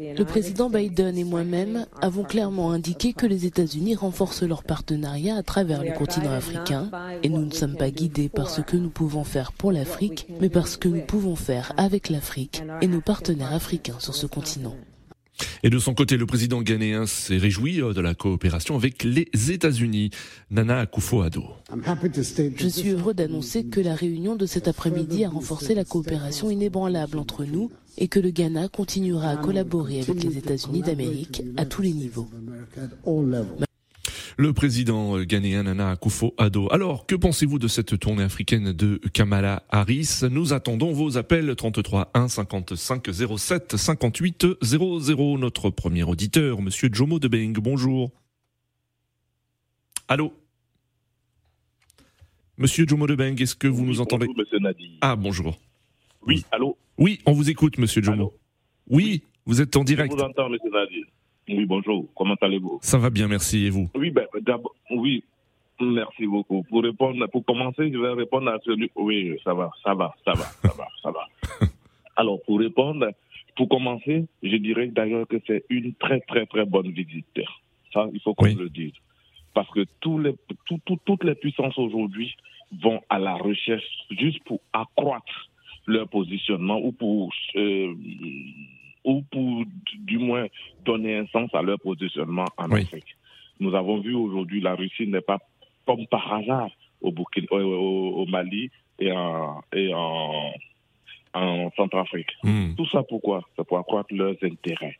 Le 0.01 0.23
président 0.23 0.71
Biden 0.71 1.19
et 1.19 1.25
moi-même 1.25 1.87
avons 2.01 2.23
clairement 2.23 2.71
indiqué 2.71 3.13
que 3.13 3.27
les 3.27 3.45
États-Unis 3.45 3.97
renforcent 3.97 4.45
leur 4.45 4.63
partenariat 4.63 5.35
à 5.35 5.43
travers 5.43 5.83
le 5.83 5.93
continent 5.93 6.33
africain 6.33 6.91
et 7.25 7.29
nous 7.29 7.45
ne 7.45 7.53
sommes 7.53 7.77
pas 7.77 7.91
guidés 7.91 8.29
par 8.29 8.49
ce 8.49 8.61
que 8.61 8.77
nous 8.77 8.89
pouvons 8.89 9.25
faire 9.25 9.53
pour 9.53 9.73
l'Afrique, 9.73 10.29
mais 10.41 10.49
par 10.49 10.69
ce 10.69 10.79
que 10.79 10.89
nous 10.89 11.03
pouvons 11.03 11.37
faire 11.37 11.73
avec 11.77 12.09
l'Afrique 12.09 12.63
et 12.81 12.87
nos 12.87 13.01
partenaires 13.01 13.53
africains 13.53 13.99
sur 13.99 14.15
ce 14.15 14.27
continent. 14.27 14.77
Et 15.63 15.71
de 15.71 15.79
son 15.79 15.95
côté, 15.95 16.17
le 16.17 16.27
président 16.27 16.63
ghanéen 16.63 17.07
s'est 17.07 17.37
réjoui 17.37 17.79
de 17.79 18.01
la 18.01 18.15
coopération 18.15 18.77
avec 18.77 19.05
les 19.05 19.29
États-Unis. 19.51 20.11
Nana 20.51 20.85
Akufo-Addo. 20.85 21.45
Je 22.57 22.69
suis 22.69 22.91
heureux 22.91 23.15
d'annoncer 23.15 23.65
que 23.65 23.81
la 23.81 23.95
réunion 23.95 24.37
de 24.37 24.47
cet 24.47 24.69
après-midi 24.69 25.25
a 25.25 25.31
renforcé 25.31 25.75
la 25.75 25.85
coopération 25.85 26.51
inébranlable 26.51 27.19
entre 27.19 27.45
nous 27.45 27.71
et 27.99 28.09
que 28.09 28.21
le 28.21 28.31
Ghana 28.31 28.69
continuera 28.69 29.31
à 29.31 29.37
collaborer 29.37 30.01
avec 30.01 30.23
les 30.23 30.39
États-Unis 30.39 30.83
d'Amérique 30.83 31.43
à 31.57 31.65
tous 31.65 31.83
les 31.83 31.93
niveaux 31.93 32.29
le 34.37 34.53
président 34.53 35.21
ghanéen 35.23 35.63
Nana 35.65 35.93
Akufo-Addo. 35.95 36.69
Alors, 36.73 37.07
que 37.07 37.15
pensez-vous 37.15 37.59
de 37.59 37.69
cette 37.69 37.99
tournée 37.99 38.23
africaine 38.25 38.73
de 38.73 39.01
Kamala 39.13 39.63
Harris? 39.71 40.21
Nous 40.31 40.53
attendons 40.53 40.93
vos 40.93 41.17
appels 41.17 41.55
33 41.55 42.11
1 42.15 42.29
55 42.29 43.07
07 43.39 43.77
58 43.77 44.47
00. 44.63 45.39
Notre 45.39 45.71
premier 45.71 46.03
auditeur, 46.03 46.61
Monsieur 46.63 46.89
Jomo 46.93 47.19
Debeng, 47.19 47.53
bonjour. 47.55 48.11
Allô? 50.09 50.33
Monsieur 52.59 52.87
Jomo 52.87 53.07
Debeng, 53.07 53.37
est-ce 53.41 53.55
que 53.57 53.67
vous 53.69 53.83
oui, 53.83 53.89
nous 53.89 54.01
entendez? 54.01 54.27
bonjour, 54.27 54.39
Monsieur 54.43 54.59
Nadi. 54.59 54.99
Ah, 55.01 55.17
bonjour. 55.17 55.59
Oui, 56.27 56.45
allô? 56.53 56.77
Oui, 56.99 57.21
on 57.27 57.33
vous 57.33 57.51
écoute, 57.51 57.79
Monsieur 57.79 58.03
Jomo. 58.03 58.15
Allô? 58.17 58.35
Oui, 58.89 59.05
Oui. 59.05 59.23
vous 59.47 59.61
êtes 59.61 59.77
en 59.77 59.85
direct. 59.85 60.13
Je 60.13 60.17
vous 60.17 60.23
entends, 60.25 60.49
Monsieur 60.49 60.71
Nadi. 60.71 61.05
Oui, 61.49 61.67
bonjour. 61.67 62.07
Comment 62.15 62.37
allez-vous? 62.41 62.79
Ça 62.83 62.99
va 62.99 63.11
bien, 63.11 63.29
merci. 63.29 63.67
Et 63.67 63.71
vous? 63.71 63.89
Oui, 63.95 64.11
ben, 64.11 64.27
d'abord, 64.41 64.75
oui. 64.91 65.23
Merci 65.81 66.27
beaucoup. 66.27 66.63
Pour 66.63 66.83
répondre, 66.83 67.27
pour 67.27 67.45
commencer, 67.45 67.91
je 67.93 67.99
vais 67.99 68.13
répondre 68.13 68.49
à 68.49 68.59
celui. 68.65 68.91
Oui, 68.95 69.37
ça 69.43 69.53
va, 69.53 69.71
ça 69.83 69.93
va, 69.93 70.15
ça 70.25 70.33
va, 70.33 70.45
ça 70.45 70.73
va, 70.77 70.89
ça 71.03 71.11
va. 71.11 71.27
Alors, 72.17 72.41
pour 72.47 72.61
répondre, 72.61 73.11
pour 73.57 73.69
commencer, 73.69 74.27
je 74.43 74.57
dirais 74.57 74.87
d'ailleurs 74.87 75.27
que 75.27 75.37
c'est 75.47 75.65
une 75.69 75.95
très 75.95 76.21
très 76.21 76.47
très 76.47 76.65
bonne 76.65 76.91
visite. 76.91 77.27
Ça, 77.93 78.09
il 78.13 78.21
faut 78.21 78.35
qu'on 78.35 78.47
le 78.47 78.69
dise. 78.69 78.93
Parce 79.53 79.71
que 79.71 79.85
tous 80.01 80.19
les, 80.19 80.35
toutes 81.05 81.25
les 81.25 81.35
puissances 81.35 81.79
aujourd'hui 81.79 82.35
vont 82.83 83.01
à 83.09 83.19
la 83.19 83.35
recherche 83.35 83.85
juste 84.11 84.43
pour 84.45 84.61
accroître 84.73 85.51
leur 85.87 86.09
positionnement 86.09 86.81
ou 86.81 86.93
pour, 86.93 87.33
euh, 87.57 87.95
ou 89.05 89.23
pour 89.31 89.65
du 89.99 90.19
moins 90.19 90.47
donner 90.85 91.17
un 91.19 91.27
sens 91.27 91.51
à 91.55 91.63
leur 91.63 91.79
positionnement 91.79 92.47
en 92.57 92.71
Afrique. 92.73 93.17
Nous 93.61 93.75
avons 93.75 94.01
vu 94.01 94.15
aujourd'hui 94.15 94.61
la 94.61 94.75
Russie 94.75 95.07
n'est 95.07 95.21
pas 95.21 95.39
comme 95.87 96.07
par 96.07 96.33
hasard 96.33 96.71
au, 97.01 97.13
au, 97.13 98.27
Mali 98.27 98.71
et 98.99 99.13
en, 99.13 99.61
et 99.73 99.93
en, 99.95 100.53
en 101.35 101.71
Centrafrique. 101.77 102.31
Hmm. 102.43 102.75
Tout 102.75 102.89
ça 102.89 103.03
pourquoi? 103.03 103.43
C'est 103.57 103.67
pour 103.67 103.79
accroître 103.79 104.13
leurs 104.13 104.37
intérêts. 104.43 104.97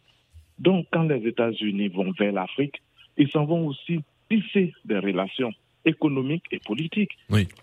Donc 0.59 0.87
quand 0.93 1.05
les 1.05 1.27
États-Unis 1.27 1.89
vont 1.89 2.13
vers 2.13 2.33
l'Afrique, 2.33 2.83
ils 3.17 3.31
s'en 3.31 3.45
vont 3.45 3.67
aussi 3.67 4.01
tisser 4.29 4.73
des 4.85 4.99
relations 4.99 5.53
économiques 5.85 6.45
et 6.51 6.59
politiques. 6.59 7.13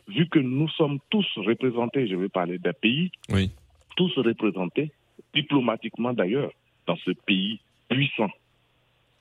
Vu 0.07 0.27
que 0.27 0.39
nous 0.39 0.69
sommes 0.69 0.99
tous 1.09 1.27
représentés, 1.37 2.07
je 2.07 2.15
vais 2.15 2.29
parler 2.29 2.57
des 2.57 2.73
pays, 2.73 3.11
tous 3.95 4.13
représentés 4.17 4.91
diplomatiquement 5.33 6.13
d'ailleurs 6.13 6.51
dans 6.87 6.97
ce 6.97 7.11
pays 7.11 7.59
puissant. 7.89 8.29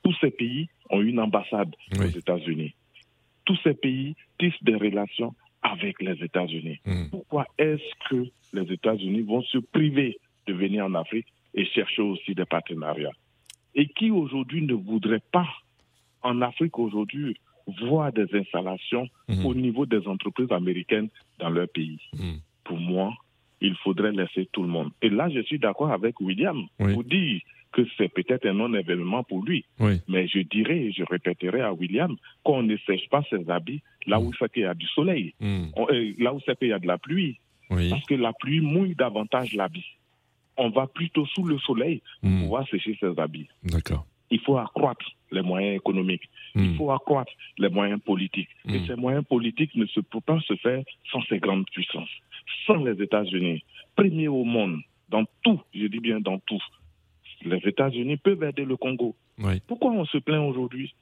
Tous 0.03 0.15
ces 0.19 0.31
pays 0.31 0.67
ont 0.89 1.01
une 1.01 1.19
ambassade 1.19 1.75
aux 1.99 2.03
États-Unis. 2.05 2.73
Tous 3.45 3.57
ces 3.63 3.73
pays 3.73 4.15
tissent 4.39 4.63
des 4.63 4.75
relations 4.75 5.33
avec 5.61 6.01
les 6.01 6.23
États-Unis. 6.23 6.79
Hmm. 6.85 7.09
Pourquoi 7.09 7.45
est-ce 7.57 8.09
que 8.09 8.27
les 8.53 8.71
États-Unis 8.73 9.21
vont 9.21 9.41
se 9.43 9.59
priver 9.59 10.17
de 10.47 10.53
venir 10.53 10.85
en 10.85 10.95
Afrique 10.95 11.27
et 11.53 11.65
chercher 11.65 12.01
aussi 12.01 12.33
des 12.33 12.45
partenariats? 12.45 13.11
Et 13.75 13.87
qui 13.87 14.11
aujourd'hui 14.11 14.63
ne 14.63 14.73
voudrait 14.73 15.23
pas 15.31 15.47
en 16.23 16.41
Afrique 16.41 16.77
aujourd'hui 16.77 17.37
voir 17.79 18.11
des 18.11 18.27
installations 18.33 19.07
hmm. 19.27 19.45
au 19.45 19.53
niveau 19.53 19.85
des 19.85 20.07
entreprises 20.07 20.51
américaines 20.51 21.09
dans 21.39 21.49
leur 21.49 21.67
pays? 21.69 21.99
Hmm. 22.13 22.37
Pour 22.63 22.77
moi, 22.77 23.13
il 23.61 23.75
faudrait 23.75 24.11
laisser 24.11 24.47
tout 24.51 24.63
le 24.63 24.69
monde. 24.69 24.91
Et 25.01 25.09
là, 25.09 25.29
je 25.29 25.41
suis 25.41 25.59
d'accord 25.59 25.91
avec 25.91 26.19
William 26.19 26.65
pour 26.77 27.03
dire 27.03 27.41
que 27.71 27.83
c'est 27.97 28.09
peut-être 28.09 28.45
un 28.47 28.53
non-événement 28.53 29.23
pour 29.23 29.43
lui. 29.43 29.65
Mais 30.07 30.27
je 30.27 30.39
dirais 30.39 30.77
et 30.77 30.91
je 30.91 31.03
répéterai 31.03 31.61
à 31.61 31.73
William 31.73 32.15
qu'on 32.43 32.63
ne 32.63 32.75
sèche 32.77 33.07
pas 33.09 33.23
ses 33.29 33.49
habits 33.49 33.81
là 34.07 34.19
où 34.19 34.31
c'est 34.37 34.51
qu'il 34.51 34.63
y 34.63 34.65
a 34.65 34.73
du 34.73 34.87
soleil, 34.87 35.33
mm. 35.39 35.63
euh, 35.77 36.13
là 36.17 36.33
où 36.33 36.39
c'est 36.45 36.57
qu'il 36.57 36.69
y 36.69 36.73
a 36.73 36.79
de 36.79 36.87
la 36.87 36.97
pluie. 36.97 37.37
Parce 37.69 38.03
que 38.05 38.15
la 38.15 38.33
pluie 38.33 38.59
mouille 38.59 38.95
davantage 38.95 39.53
l'habit. 39.53 39.85
On 40.57 40.69
va 40.69 40.87
plutôt 40.87 41.25
sous 41.27 41.45
le 41.45 41.57
soleil 41.59 42.01
pour 42.19 42.29
mm. 42.29 42.41
pouvoir 42.41 42.67
sécher 42.67 42.97
ses 42.99 43.17
habits. 43.17 43.47
D'accord. 43.63 44.05
Il 44.29 44.39
faut 44.41 44.57
accroître 44.57 45.05
les 45.31 45.41
moyens 45.41 45.77
économiques. 45.77 46.29
Il 46.55 46.71
mm. 46.71 46.75
faut 46.75 46.91
accroître 46.91 47.31
les 47.57 47.69
moyens 47.69 48.01
politiques. 48.01 48.49
Et 48.67 48.85
ces 48.85 48.95
moyens 48.95 49.23
politiques 49.23 49.73
ne 49.75 49.85
se 49.85 50.01
peuvent 50.01 50.21
pas 50.21 50.39
se 50.41 50.55
faire 50.55 50.83
sans 51.11 51.21
ces 51.29 51.39
grandes 51.39 51.65
puissances. 51.69 52.09
Sans 52.65 52.83
les 52.83 53.01
États-Unis, 53.01 53.63
premiers 53.95 54.27
au 54.27 54.43
monde, 54.43 54.79
dans 55.09 55.25
tout, 55.43 55.59
je 55.73 55.87
dis 55.87 55.99
bien 55.99 56.19
dans 56.19 56.39
tout, 56.39 56.61
les 57.43 57.57
États-Unis 57.57 58.17
peuvent 58.17 58.43
aider 58.43 58.65
le 58.65 58.77
Congo. 58.77 59.15
Pourquoi 59.67 59.91
on 59.91 60.05
se 60.05 60.17
plaint 60.17 60.47
aujourd'hui? 60.47 60.93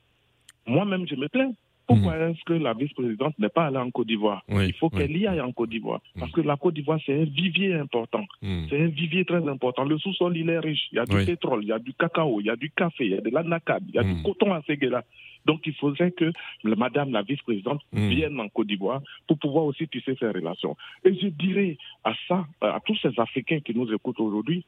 Moi-même, 0.66 1.08
je 1.08 1.16
me 1.16 1.28
plains. 1.28 1.52
Pourquoi 1.90 2.16
hmm. 2.16 2.30
est-ce 2.30 2.44
que 2.46 2.54
la 2.54 2.74
vice-présidente 2.76 3.34
n'est 3.40 3.50
pas 3.50 3.66
allée 3.66 3.78
en 3.78 3.90
Côte 3.90 4.06
d'Ivoire? 4.06 4.44
Il 4.48 4.74
faut 4.74 4.92
qu'elle 4.92 5.18
y 5.18 5.26
aille 5.26 5.42
en 5.42 5.52
Côte 5.52 5.72
d'Ivoire. 5.72 6.02
Hmm. 6.16 6.20
Parce 6.20 6.32
que 6.32 6.42
la 6.42 6.56
Côte 6.56 6.76
d'Ivoire, 6.76 7.00
c'est 7.04 7.20
un 7.20 7.24
vivier 7.24 7.74
important. 7.74 8.26
Hmm. 8.44 8.66
C'est 8.70 8.80
un 8.80 8.88
vivier 8.90 9.26
très 9.26 9.48
important. 9.48 9.86
Le 9.86 9.98
sous-sol, 9.98 10.38
il 10.38 10.52
est 10.52 10.60
riche. 10.60 10.88
Il 10.92 10.98
y 10.98 11.00
a 11.00 11.06
du 11.06 11.26
pétrole, 11.26 11.64
il 11.64 11.70
y 11.70 11.72
a 11.72 11.80
du 11.80 11.94
cacao, 11.94 12.40
il 12.42 12.46
y 12.46 12.50
a 12.52 12.56
du 12.56 12.70
café, 12.70 13.06
il 13.06 13.12
y 13.14 13.18
a 13.18 13.22
de 13.22 13.30
l'anacade, 13.32 13.84
il 13.90 13.96
y 13.96 13.98
a 13.98 14.04
du 14.04 14.22
coton 14.22 14.54
à 14.54 14.62
Séguéla. 14.68 15.04
Donc 15.46 15.62
il 15.66 15.74
faudrait 15.74 16.12
que 16.12 16.32
madame 16.64 17.12
la 17.12 17.22
vice-présidente 17.22 17.82
vienne 17.94 18.40
en 18.40 18.50
Côte 18.50 18.68
d'Ivoire 18.68 19.02
pour 19.28 19.38
pouvoir 19.38 19.66
aussi 19.66 19.88
tisser 19.88 20.16
ces 20.20 20.28
relations. 20.28 20.76
Et 21.04 21.14
je 21.14 21.28
dirais 21.28 21.78
à 22.04 22.14
ça, 22.28 22.46
à 22.62 22.80
tous 22.86 22.98
ces 23.02 23.20
Africains 23.20 23.60
qui 23.60 23.74
nous 23.74 23.92
écoutent 23.94 24.20
aujourd'hui, 24.20 24.66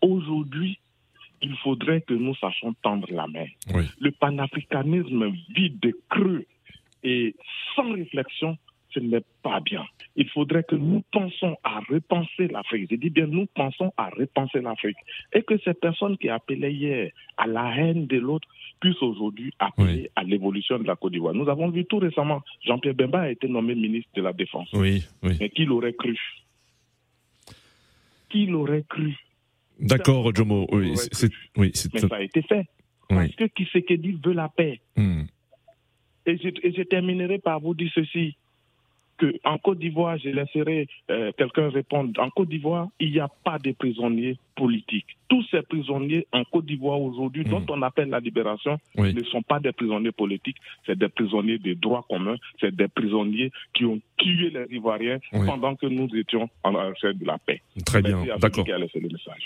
Aujourd'hui, 0.00 0.78
il 1.42 1.56
faudrait 1.56 2.00
que 2.02 2.14
nous 2.14 2.34
sachions 2.36 2.74
tendre 2.82 3.08
la 3.10 3.26
main. 3.26 3.46
Le 4.00 4.10
panafricanisme 4.10 5.32
vide, 5.54 5.92
creux 6.08 6.44
et 7.02 7.34
sans 7.74 7.92
réflexion, 7.92 8.58
ce 8.90 9.00
n'est 9.00 9.24
pas 9.42 9.60
bien. 9.60 9.86
Il 10.20 10.28
faudrait 10.30 10.64
que 10.64 10.74
nous 10.74 11.04
pensions 11.12 11.56
à 11.62 11.78
repenser 11.88 12.48
l'Afrique. 12.48 12.88
Je 12.90 12.96
dis 12.96 13.08
bien, 13.08 13.28
nous 13.28 13.46
pensons 13.54 13.92
à 13.96 14.10
repenser 14.10 14.60
l'Afrique. 14.60 14.96
Et 15.32 15.42
que 15.42 15.56
ces 15.58 15.74
personnes 15.74 16.18
qui 16.18 16.28
appelaient 16.28 16.74
hier 16.74 17.12
à 17.36 17.46
la 17.46 17.72
haine 17.76 18.08
de 18.08 18.16
l'autre 18.18 18.48
puissent 18.80 19.00
aujourd'hui 19.00 19.54
appeler 19.60 20.10
à 20.16 20.24
l'évolution 20.24 20.76
de 20.80 20.88
la 20.88 20.96
Côte 20.96 21.12
d'Ivoire. 21.12 21.34
Nous 21.34 21.48
avons 21.48 21.70
vu 21.70 21.84
tout 21.84 21.98
récemment, 21.98 22.42
Jean-Pierre 22.66 22.94
Bemba 22.94 23.20
a 23.20 23.30
été 23.30 23.46
nommé 23.46 23.76
ministre 23.76 24.10
de 24.16 24.22
la 24.22 24.32
Défense. 24.32 24.68
Oui, 24.72 25.04
oui. 25.22 25.36
Mais 25.38 25.50
qui 25.50 25.64
l'aurait 25.64 25.94
cru? 25.94 26.18
Qui 28.28 28.46
l'aurait 28.46 28.84
cru? 28.88 29.14
D'accord, 29.78 30.34
Jomo. 30.34 30.66
Oui, 30.72 30.96
c'est, 30.96 31.30
oui, 31.56 31.70
Mais 31.94 32.00
ça 32.00 32.08
a 32.10 32.22
été 32.22 32.42
fait. 32.42 32.66
Parce 33.08 33.36
que 33.36 33.44
Kisekedi 33.44 34.18
veut 34.24 34.32
la 34.32 34.48
paix. 34.48 34.80
Hmm. 34.96 35.22
Et, 36.26 36.36
je, 36.38 36.48
et 36.64 36.72
je 36.72 36.82
terminerai 36.82 37.38
par 37.38 37.60
vous 37.60 37.74
dire 37.74 37.90
ceci 37.94 38.36
qu'en 39.18 39.58
Côte 39.58 39.78
d'Ivoire, 39.78 40.18
je 40.18 40.30
laisserai 40.30 40.88
euh, 41.10 41.32
quelqu'un 41.36 41.68
répondre. 41.68 42.20
En 42.20 42.30
Côte 42.30 42.48
d'Ivoire, 42.48 42.88
il 43.00 43.12
n'y 43.12 43.20
a 43.20 43.28
pas 43.44 43.58
de 43.58 43.72
prisonniers 43.72 44.38
politiques. 44.58 45.06
Tous 45.28 45.44
ces 45.50 45.62
prisonniers 45.62 46.26
en 46.32 46.42
Côte 46.44 46.66
d'Ivoire 46.66 47.00
aujourd'hui, 47.00 47.44
dont 47.44 47.60
hmm. 47.60 47.70
on 47.70 47.82
appelle 47.82 48.08
la 48.08 48.20
libération, 48.20 48.78
ne 48.96 49.22
sont 49.24 49.42
pas 49.42 49.60
des 49.60 49.72
prisonniers 49.72 50.12
politiques, 50.12 50.56
c'est 50.86 50.98
des 50.98 51.08
prisonniers 51.08 51.58
des 51.58 51.74
droits 51.74 52.04
communs, 52.08 52.36
c'est 52.60 52.74
des 52.74 52.88
prisonniers 52.88 53.50
qui 53.74 53.84
ont 53.84 54.00
tué 54.16 54.50
les 54.50 54.66
Ivoiriens 54.74 55.18
pendant 55.46 55.76
que 55.76 55.86
nous 55.86 56.08
étions 56.16 56.48
en 56.64 56.72
recherche 56.72 57.16
de 57.16 57.26
la 57.26 57.38
paix. 57.38 57.62
Très 57.84 58.02
bien, 58.02 58.24
d'accord. 58.40 58.66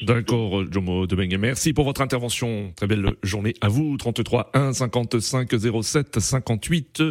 D'accord, 0.03 0.73
Jomo 0.73 1.07
Debengue. 1.07 1.37
Merci 1.39 1.73
pour 1.73 1.85
votre 1.85 2.01
intervention. 2.01 2.73
Très 2.77 2.87
belle 2.87 3.15
journée 3.23 3.55
à 3.61 3.69
vous. 3.69 3.97
33 3.97 4.51
1 4.55 4.73
55 4.73 5.49
07 5.83 6.21
58 6.21 7.03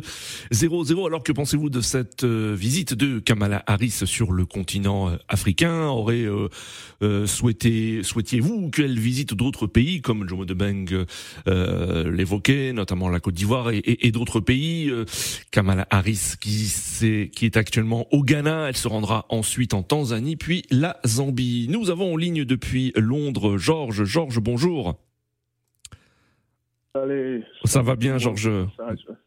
00. 0.51 1.05
Alors 1.05 1.24
que 1.24 1.31
pensez-vous 1.31 1.70
de 1.70 1.81
cette 1.81 2.24
euh, 2.24 2.55
visite 2.55 2.93
de 2.93 3.20
Kamala 3.20 3.63
Harris 3.67 4.05
sur 4.05 4.31
le 4.31 4.46
continent 4.46 5.10
euh, 5.10 5.17
africain? 5.27 5.88
Aurait 5.88 6.25
euh, 7.01 7.25
souhaité, 7.25 7.91
souhaitiez-vous 8.04 8.70
qu'elle 8.70 8.98
visite 8.98 9.34
d'autres 9.34 9.68
pays 9.68 10.02
comme 10.02 10.28
Jomo 10.28 10.46
Debeng 10.46 11.06
l'évoquait, 11.46 12.74
notamment 12.74 13.10
la 13.10 13.20
Côte 13.20 13.36
d'Ivoire 13.36 13.72
et, 13.72 14.12
d'autres 14.12 14.40
pays 14.40 14.92
Kamala 15.52 15.88
Harris 15.90 16.34
qui, 16.40 17.30
qui 17.30 17.46
est 17.46 17.58
actuellement 17.58 18.08
au 18.12 18.24
Ghana, 18.24 18.70
elle 18.70 18.78
se 18.78 18.88
rendra 18.88 19.26
ensuite 19.30 19.74
en 19.74 19.84
Tanzanie, 19.84 20.36
puis 20.36 20.64
la 20.72 20.98
Zambie. 21.06 21.68
Nous 21.70 21.90
avons 21.90 22.14
en 22.14 22.18
ligne 22.18 22.46
depuis 22.46 22.94
Londres 22.96 23.58
Georges. 23.58 24.04
Georges, 24.04 24.40
bonjour. 24.40 24.96
Allez. 26.94 27.44
Ça 27.64 27.82
va 27.82 27.96
bien, 27.96 28.18
Georges? 28.18 28.50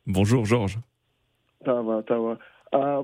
Bonjour, 0.07 0.45
Georges. 0.45 0.79
Ça 1.65 1.81
va, 1.81 2.03
ça 2.07 2.19
va. 2.19 2.39
Euh, 2.75 3.03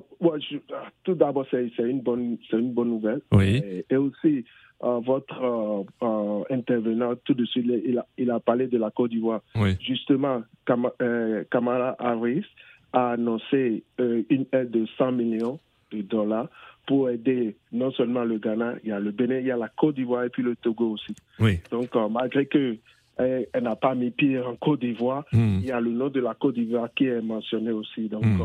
tout 1.05 1.14
d'abord, 1.14 1.47
c'est 1.50 1.71
une 1.79 2.00
bonne, 2.00 2.38
une 2.52 2.73
bonne 2.73 2.90
nouvelle. 2.90 3.23
Oui. 3.33 3.62
Et, 3.88 3.97
aussi, 3.97 4.26
euh, 4.26 4.43
votre 4.80 5.87
euh, 6.02 6.42
intervenant, 6.50 7.14
tout 7.25 7.34
de 7.34 7.44
suite, 7.44 7.66
il 7.84 7.99
a, 7.99 8.06
il 8.16 8.30
a 8.30 8.40
parlé 8.40 8.66
de 8.66 8.78
la 8.78 8.90
Côte 8.90 9.10
d'Ivoire. 9.10 9.40
Oui. 9.56 9.76
Justement, 9.80 10.42
Kamala 10.66 11.96
Harris 11.99 12.46
a 12.92 13.12
annoncé 13.12 13.84
une 13.99 14.46
aide 14.52 14.70
de 14.70 14.87
100 14.99 15.12
millions 15.12 15.58
de 15.92 16.02
dollars 16.02 16.49
pour 16.87 17.10
aider 17.10 17.56
non 17.72 17.92
seulement 17.92 18.25
le 18.25 18.38
Ghana, 18.38 18.75
il 18.82 18.88
y 18.88 18.92
a 18.92 18.99
le 18.99 19.10
Bénin, 19.10 19.38
il 19.38 19.46
y 19.46 19.50
a 19.50 19.56
la 19.56 19.68
Côte 19.68 19.96
d'Ivoire 19.96 20.25
et 20.25 20.28
puis 20.30 20.42
le 20.42 20.56
Togo 20.56 20.92
aussi. 20.92 21.14
Oui. 21.38 21.60
Donc, 21.70 21.90
malgré 22.10 22.46
que 22.46 22.76
elle, 23.20 23.62
n'a 23.62 23.76
pas 23.76 23.94
mis 23.94 24.10
pied 24.10 24.40
en 24.40 24.56
Côte 24.56 24.80
d'Ivoire, 24.80 25.25
hmm. 25.32 25.58
il 25.60 25.66
y 25.66 25.72
a 25.72 25.80
le 25.80 25.90
nom 25.90 26.08
de 26.08 26.20
la 26.20 26.34
Côte 26.34 26.54
d'Ivoire 26.54 26.88
qui 26.94 27.06
est 27.06 27.20
mentionné 27.20 27.70
aussi. 27.70 28.08
Donc, 28.08 28.25
hmm. 28.25 28.40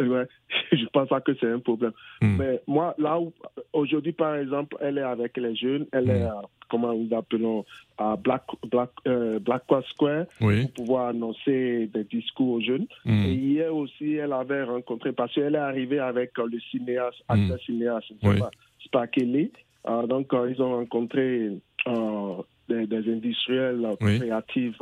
Ouais, 0.00 0.26
je 0.72 0.84
pense 0.92 1.08
pas 1.08 1.20
que 1.20 1.32
c'est 1.40 1.50
un 1.50 1.58
problème. 1.58 1.92
Hmm. 2.20 2.36
Mais 2.38 2.60
moi, 2.66 2.94
là 2.98 3.18
où, 3.18 3.32
aujourd'hui, 3.72 4.12
par 4.12 4.36
exemple, 4.36 4.76
elle 4.80 4.98
est 4.98 5.02
avec 5.02 5.36
les 5.36 5.54
jeunes, 5.54 5.86
elle 5.92 6.10
est, 6.10 6.22
à, 6.22 6.42
comment 6.70 6.94
nous 6.94 7.14
appelons, 7.16 7.64
à 7.98 8.16
Black, 8.16 8.42
Black, 8.70 8.90
euh, 9.06 9.38
Black 9.38 9.62
Square 9.88 10.26
pour 10.38 10.72
pouvoir 10.74 11.08
annoncer 11.08 11.90
des 11.92 12.04
discours 12.04 12.54
aux 12.54 12.60
jeunes. 12.60 12.86
Hmm. 13.04 13.24
Et 13.24 13.32
hier 13.32 13.74
aussi, 13.74 14.14
elle 14.14 14.32
avait 14.32 14.64
rencontré, 14.64 15.12
parce 15.12 15.34
qu'elle 15.34 15.54
est 15.54 15.58
arrivée 15.58 15.98
avec 15.98 16.36
le 16.38 16.58
cinéaste, 16.70 17.22
hmm. 17.28 17.32
acteur 17.32 17.60
cinéaste, 17.60 18.12
oui. 18.22 18.40
Spakele. 18.84 19.50
Euh, 19.88 20.06
donc, 20.06 20.32
euh, 20.32 20.50
ils 20.50 20.62
ont 20.62 20.76
rencontré 20.76 21.50
des, 22.68 22.86
des, 22.86 23.12
industriels 23.12 23.86
créatifs 23.98 24.80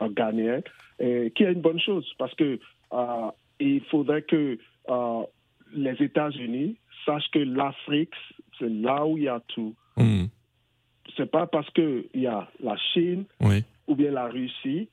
ghanéens, 0.00 0.60
et, 0.98 1.30
qui 1.34 1.44
est 1.44 1.52
une 1.52 1.60
bonne 1.60 1.80
chose, 1.80 2.10
parce 2.18 2.34
que 2.34 2.58
il 3.60 3.82
faudrait 3.84 4.22
que 4.22 4.58
euh, 4.88 5.22
les 5.72 6.02
États-Unis 6.02 6.76
sachent 7.04 7.30
que 7.30 7.38
l'Afrique, 7.38 8.14
c'est 8.58 8.68
là 8.68 9.06
où 9.06 9.16
il 9.18 9.24
y 9.24 9.28
a 9.28 9.40
tout. 9.48 9.74
Hmm. 9.96 10.26
c'est 11.16 11.28
pas 11.28 11.48
parce 11.48 11.68
qu'il 11.70 12.04
y 12.14 12.28
a 12.28 12.48
la 12.62 12.76
Chine 12.92 13.24
ou 13.88 13.96
bien 13.96 14.12
la 14.12 14.28
Russie 14.28 14.88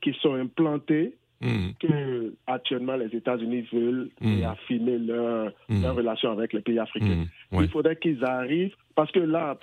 qui 0.00 0.14
sont 0.22 0.34
implantés 0.34 1.14
hmm. 1.42 1.72
que 1.78 2.34
actuellement 2.46 2.96
les 2.96 3.14
États-Unis 3.14 3.66
veulent 3.72 4.08
hmm. 4.20 4.44
affiner 4.44 4.98
leur, 4.98 5.52
hmm. 5.68 5.82
leur, 5.82 5.94
relation 5.94 6.30
avec 6.30 6.52
les 6.52 6.62
pays 6.62 6.78
africains. 6.78 7.26
Il 7.52 7.68
faudrait 7.68 7.96
qu'ils 7.96 8.24
arrivent, 8.24 8.74
parce 8.94 9.10
que 9.12 9.20
là, 9.20 9.58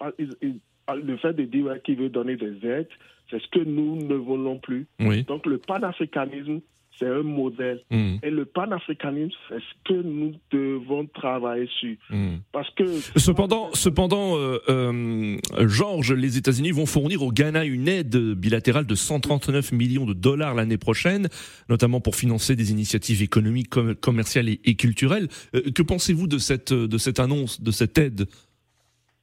le 0.93 1.17
fait 1.17 1.33
de 1.33 1.45
dire 1.45 1.81
qu'ils 1.83 1.97
veulent 1.97 2.11
donner 2.11 2.35
des 2.35 2.65
aides, 2.67 2.89
c'est 3.29 3.41
ce 3.41 3.47
que 3.47 3.59
nous 3.59 3.95
ne 3.95 4.15
voulons 4.15 4.59
plus. 4.59 4.85
Donc 5.27 5.45
le 5.45 5.57
panafricanisme 5.57 6.61
c'est 6.99 7.07
un 7.07 7.23
modèle. 7.23 7.81
Hmm. 7.89 8.15
Et 8.23 8.29
le 8.29 8.45
panafricanisme, 8.45 9.35
c'est 9.49 9.59
ce 9.59 9.93
que 9.93 10.01
nous 10.01 10.33
devons 10.51 11.05
travailler 11.07 11.67
sur. 11.79 11.95
Hmm. 12.09 12.37
Parce 12.51 12.69
que 12.71 12.85
cependant, 13.15 13.69
cependant, 13.73 14.37
euh, 14.37 14.59
euh, 14.69 15.37
Georges, 15.67 16.13
les 16.13 16.37
États-Unis 16.37 16.71
vont 16.71 16.85
fournir 16.85 17.23
au 17.23 17.31
Ghana 17.31 17.65
une 17.65 17.87
aide 17.87 18.15
bilatérale 18.33 18.85
de 18.85 18.95
139 18.95 19.71
millions 19.71 20.05
de 20.05 20.13
dollars 20.13 20.55
l'année 20.55 20.77
prochaine, 20.77 21.29
notamment 21.69 22.01
pour 22.01 22.15
financer 22.15 22.55
des 22.55 22.71
initiatives 22.71 23.21
économiques, 23.21 23.73
commerciales 24.01 24.49
et, 24.49 24.75
culturelles. 24.75 25.27
Euh, 25.55 25.71
que 25.73 25.81
pensez-vous 25.81 26.27
de 26.27 26.37
cette 26.37 26.73
de 26.73 26.97
cette 26.97 27.19
annonce, 27.19 27.61
de 27.61 27.71
cette 27.71 27.97
aide? 27.97 28.25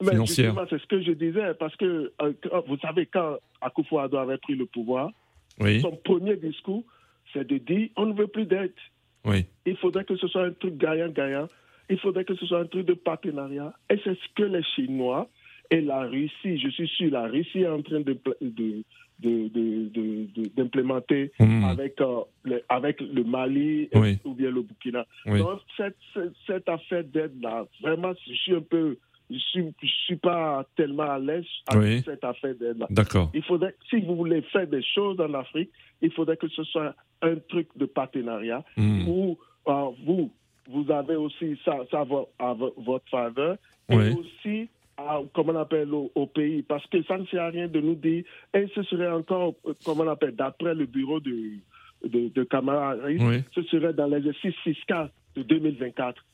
financière? 0.03 0.55
C'est 0.71 0.81
ce 0.81 0.87
que 0.87 1.03
je 1.03 1.13
disais, 1.13 1.53
parce 1.59 1.77
que 1.77 2.11
vous 2.67 2.79
savez, 2.79 3.07
quand 3.07 3.37
Akufo-Addo 3.61 4.17
avait 4.17 4.39
pris 4.39 4.55
le 4.55 4.65
pouvoir, 4.65 5.11
son 5.59 5.99
premier 6.03 6.37
discours, 6.37 6.85
c'est 7.33 7.47
de 7.47 7.59
dire 7.59 7.89
on 7.97 8.07
ne 8.07 8.15
veut 8.15 8.27
plus 8.27 8.47
d'aide. 8.47 8.73
Oui. 9.25 9.47
Il 9.67 9.77
faudrait 9.77 10.05
que 10.05 10.17
ce 10.17 10.27
soit 10.29 10.45
un 10.45 10.53
truc 10.53 10.77
gagnant-gagnant. 10.77 11.49
Il 11.89 11.99
faudrait 11.99 12.25
que 12.25 12.35
ce 12.37 12.47
soit 12.47 12.61
un 12.61 12.67
truc 12.67 12.87
de 12.87 12.95
partenariat. 12.95 13.73
Et 13.91 14.01
c'est 14.03 14.15
ce 14.15 14.35
que 14.35 14.45
les 14.45 14.63
Chinois 14.63 15.29
et 15.71 15.81
la 15.81 16.03
Russie, 16.03 16.59
je 16.59 16.69
suis 16.69 16.89
sûr, 16.89 17.11
la 17.13 17.27
Russie 17.29 17.61
est 17.61 17.69
en 17.69 17.83
train 17.83 18.01
de, 18.01 18.19
d'implémenter 20.57 21.33
hmm. 21.39 21.65
avec, 21.65 22.01
euh, 22.01 22.23
le, 22.45 22.63
avec 22.69 23.01
le 23.01 23.23
Mali 23.23 23.89
ou 24.25 24.35
bien 24.35 24.51
le 24.51 24.63
Burkina. 24.63 25.07
Donc, 25.27 25.61
cette, 25.77 25.97
cette 26.47 26.69
affaire 26.69 27.05
d'aide-là, 27.05 27.67
vraiment, 27.83 28.13
je 28.27 28.35
suis 28.35 28.55
un 28.55 28.63
peu 28.63 28.97
je 29.31 29.61
ne 29.61 29.71
suis, 29.83 30.17
pas 30.17 30.67
tellement 30.77 31.11
à 31.11 31.19
l'aise 31.19 31.45
avec 31.69 32.05
cette 32.05 32.25
affaire 32.25 32.55
d'aide-là. 32.55 32.87
D'accord. 32.91 33.31
Il 33.33 33.43
faudrait, 33.43 33.75
si 33.89 34.01
vous 34.01 34.17
voulez 34.17 34.43
faire 34.43 34.67
des 34.67 34.83
choses 34.83 35.21
en 35.21 35.33
Afrique, 35.35 35.71
il 36.03 36.13
faudrait 36.13 36.37
que 36.37 36.49
ce 36.49 36.65
soit 36.65 36.95
un 37.23 37.37
truc 37.49 37.69
de 37.77 37.87
partenariat 37.87 38.65
hmm. 38.77 39.09
où 39.09 39.39
euh, 39.69 39.91
vous, 40.05 40.33
vous 40.69 40.91
avez 40.91 41.17
aussi 41.17 41.59
ça, 41.65 41.77
ça 41.91 42.05
à 42.39 42.55
votre 42.55 43.09
faveur 43.09 43.57
et 43.89 44.13
aussi 44.13 44.69
comment 45.33 45.53
on 45.53 45.57
appelle, 45.57 45.93
au, 45.93 46.27
pays. 46.27 46.63
Parce 46.63 46.87
que 46.87 47.03
ça 47.05 47.19
ne 47.19 47.27
sert 47.27 47.43
à 47.43 47.49
rien 47.49 47.69
de 47.69 47.81
nous 47.81 47.95
dire, 47.95 48.25
et 48.55 48.67
ce 48.75 48.83
serait 48.85 49.11
encore, 49.11 49.55
comment 49.85 50.05
on 50.05 50.09
appelle, 50.09 50.35
d'après 50.35 50.75
le 50.75 50.87
bureau 50.87 51.21
de, 51.21 51.53
de, 52.05 52.29
de 52.29 52.49
ce 53.55 53.63
serait 53.65 53.93
dans 53.93 54.07
l'exercice 54.07 54.55
fiscal 54.63 55.11
de 55.37 55.43
2024. 55.43 56.25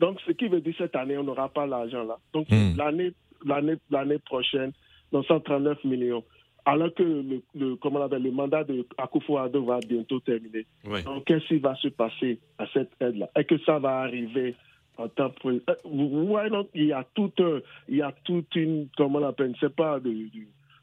Donc, 0.00 0.18
ce 0.26 0.32
qui 0.32 0.48
veut 0.48 0.60
dire 0.60 0.74
cette 0.78 0.96
année, 0.96 1.16
on 1.18 1.22
n'aura 1.24 1.48
pas 1.50 1.66
l'argent 1.66 2.04
là. 2.04 2.18
Donc, 2.32 2.48
hmm. 2.50 2.76
l'année, 2.76 3.12
l'année, 3.44 3.76
l'année 3.90 4.18
prochaine, 4.18 4.72
dans 5.12 5.22
139 5.22 5.84
millions. 5.84 6.24
Alors 6.64 6.92
que 6.94 7.02
le, 7.02 7.42
le, 7.54 7.76
comment 7.76 8.00
on 8.00 8.02
appelle, 8.02 8.22
le 8.22 8.30
mandat 8.30 8.64
de 8.64 8.86
Akufo-Addo 8.98 9.64
va 9.64 9.78
bientôt 9.86 10.20
terminer. 10.20 10.66
Donc, 11.04 11.24
qu'est-ce 11.24 11.46
qui 11.46 11.58
va 11.58 11.74
se 11.76 11.88
passer 11.88 12.38
à 12.58 12.66
cette 12.72 12.90
aide-là? 13.00 13.30
Et 13.38 13.44
que 13.44 13.58
ça 13.64 13.78
va 13.78 14.00
arriver 14.00 14.54
en 14.96 15.08
temps 15.08 15.30
pour... 15.40 15.50
Euh, 15.50 16.64
il 16.74 16.84
y 16.84 16.92
a 16.92 17.04
tout 17.14 17.32
il 17.88 17.96
y 17.96 18.02
a 18.02 18.12
toute 18.24 18.54
une, 18.56 18.88
comment 18.96 19.20
on 19.20 19.24
appelle, 19.24 19.54
c'est 19.58 19.74
pas 19.74 20.00
de, 20.00 20.10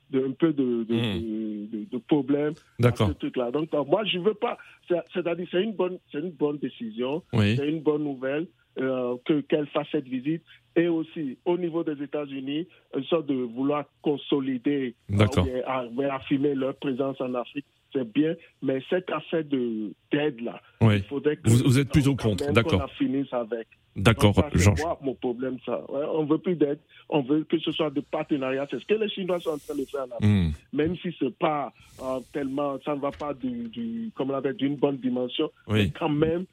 de, 0.10 0.26
un 0.26 0.32
peu 0.32 0.52
de, 0.54 0.84
de, 0.84 1.86
de, 1.92 1.98
problèmes 2.08 2.54
D'accord. 2.80 3.10
ce 3.10 3.14
truc-là. 3.14 3.52
Donc, 3.52 3.72
moi, 3.88 4.04
je 4.06 4.18
veux 4.20 4.34
pas. 4.34 4.58
C'est-à-dire, 4.88 5.48
c'est 5.52 5.64
une 5.64 5.74
bonne, 5.74 6.00
c'est 6.12 6.20
une 6.20 6.32
bonne 6.32 6.58
décision. 6.58 7.24
C'est 7.34 7.68
une 7.68 7.82
bonne 7.82 8.04
nouvelle. 8.04 8.48
Euh, 8.80 9.16
que 9.26 9.42
qu'elle 9.42 9.66
fasse 9.68 9.88
cette 9.92 10.08
visite 10.08 10.44
et 10.76 10.88
aussi 10.88 11.40
au 11.46 11.58
niveau 11.58 11.84
des 11.84 12.00
États-Unis, 12.04 12.68
une 12.96 13.04
sorte 13.06 13.26
de 13.26 13.34
vouloir 13.34 13.86
consolider, 14.04 14.94
euh, 15.12 16.10
affirmer 16.12 16.54
leur 16.54 16.76
présence 16.76 17.20
en 17.20 17.34
Afrique. 17.34 17.66
C'est 17.92 18.08
bien, 18.14 18.36
mais 18.62 18.80
cette 18.90 19.10
affaire 19.10 19.44
de 19.46 19.94
d'aide 20.12 20.42
là, 20.42 20.62
il 20.82 21.02
faudrait 21.04 21.38
que 21.38 21.50
vous, 21.50 21.80
êtes 21.80 21.90
plutôt 21.90 22.16
contre, 22.16 22.52
d'accord. 22.52 22.84
On 22.84 22.88
finisse 22.90 23.34
avec. 23.34 23.68
D'accord, 23.96 24.36
Georges. 24.54 24.82
mon 25.02 25.16
problème, 25.16 25.58
ça. 25.66 25.84
on 25.90 26.26
veut 26.26 26.38
plus 26.38 26.56
d'aide, 26.56 26.80
on 27.10 27.22
veut 27.22 27.46
que 27.46 27.58
ce 27.58 27.72
soit 27.72 27.90
de 27.90 28.02
partenariat. 28.02 28.68
C'est 28.70 28.80
ce 28.80 28.86
que 28.86 28.94
les 28.94 29.10
Chinois 29.10 29.40
sont 29.40 29.52
en 29.52 29.58
train 29.58 29.76
de 29.76 29.86
faire 29.86 30.06
là. 30.06 30.18
Hmm. 30.22 30.52
Même 30.72 30.96
si 30.98 31.16
c'est 31.18 31.36
pas 31.40 31.74
euh, 32.04 32.20
tellement, 32.32 32.78
ça 32.86 32.94
ne 32.96 33.00
va 33.00 33.10
pas 33.10 33.34
du, 33.34 33.70
du 33.70 34.12
comme 34.14 34.30
on 34.30 34.42
d'une 34.52 34.76
bonne 34.76 34.98
dimension, 34.98 35.50
mais 35.68 35.90
quand 35.90 36.10
même, 36.10 36.46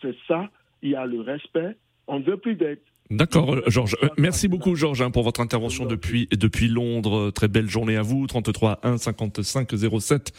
c'est 0.00 0.16
ça 0.26 0.50
il 0.82 0.90
y 0.90 0.94
a 0.94 1.06
le 1.06 1.20
respect. 1.20 1.76
On 2.06 2.18
ne 2.18 2.24
veut 2.24 2.36
plus 2.36 2.56
d'être. 2.56 2.82
D'accord, 3.10 3.58
Georges. 3.66 3.96
Euh, 4.02 4.08
merci 4.16 4.48
beaucoup, 4.48 4.74
Georges, 4.74 5.02
hein, 5.02 5.10
pour 5.10 5.22
votre 5.22 5.40
intervention 5.40 5.84
depuis, 5.84 6.28
depuis 6.30 6.68
Londres. 6.68 7.30
Très 7.30 7.48
belle 7.48 7.68
journée 7.68 7.96
à 7.96 8.02
vous. 8.02 8.26
33 8.26 8.80
1 8.82 8.96
55 8.96 9.70
07 10.00 10.32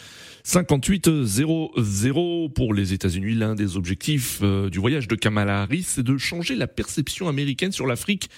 58 0.43 1.23
00 1.23 2.49
pour 2.49 2.73
les 2.73 2.93
États-Unis. 2.93 3.35
L'un 3.35 3.53
des 3.53 3.77
objectifs 3.77 4.39
euh, 4.41 4.71
du 4.71 4.79
voyage 4.79 5.07
de 5.07 5.15
Kamala 5.15 5.61
Harris, 5.61 5.83
c'est 5.83 6.03
de 6.03 6.17
changer 6.17 6.55
la 6.55 6.65
perception 6.65 7.27
américaine 7.27 7.71
sur 7.71 7.85
l'Afrique 7.85 8.29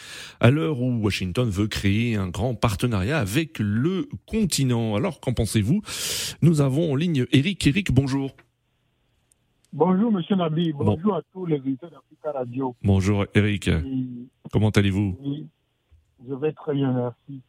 à 0.42 0.52
l'heure 0.52 0.82
où 0.82 0.92
Washington 1.02 1.50
veut 1.50 1.68
créer 1.68 2.16
un 2.16 2.28
grand 2.28 2.56
partenariat 2.56 3.20
avec 3.20 3.58
le 3.60 4.10
continent. 4.26 4.96
Alors, 4.96 5.22
qu'en 5.22 5.34
pensez-vous? 5.34 5.82
Nous 6.42 6.60
avons 6.60 6.92
en 6.92 6.96
ligne 6.96 7.26
Eric. 7.32 7.66
Eric, 7.68 7.92
bonjour. 7.94 8.36
Bonjour, 9.78 10.10
monsieur 10.10 10.38
Nabi. 10.38 10.72
Bonjour 10.72 11.16
à 11.16 11.22
tous 11.34 11.46
les 11.46 11.58
auditeurs 11.58 11.92
d'Africa 11.92 12.32
Radio. 12.32 12.74
Bonjour, 12.82 13.26
Eric. 13.34 13.70
Comment 14.50 14.70
allez-vous? 14.70 15.18
Je 16.26 16.34
vais 16.34 16.54
très 16.54 16.76
bien, 16.76 16.94
merci. 16.94 17.42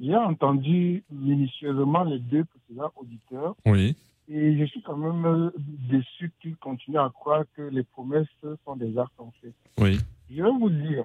J'ai 0.00 0.16
entendu 0.16 1.04
minutieusement 1.10 2.04
les 2.04 2.20
deux 2.20 2.44
précédents 2.44 2.90
auditeurs. 2.96 3.54
Oui. 3.66 3.94
Et 4.28 4.56
je 4.56 4.64
suis 4.64 4.80
quand 4.80 4.96
même 4.96 5.52
déçu 5.90 6.32
qu'ils 6.40 6.56
continuent 6.56 6.96
à 6.96 7.10
croire 7.10 7.44
que 7.54 7.60
les 7.60 7.82
promesses 7.82 8.28
sont 8.64 8.76
des 8.76 8.96
actes 8.96 9.20
en 9.20 9.30
fait. 9.42 9.52
Oui. 9.78 9.98
Je 10.30 10.42
vais 10.42 10.50
vous 10.58 10.70
dire, 10.70 11.04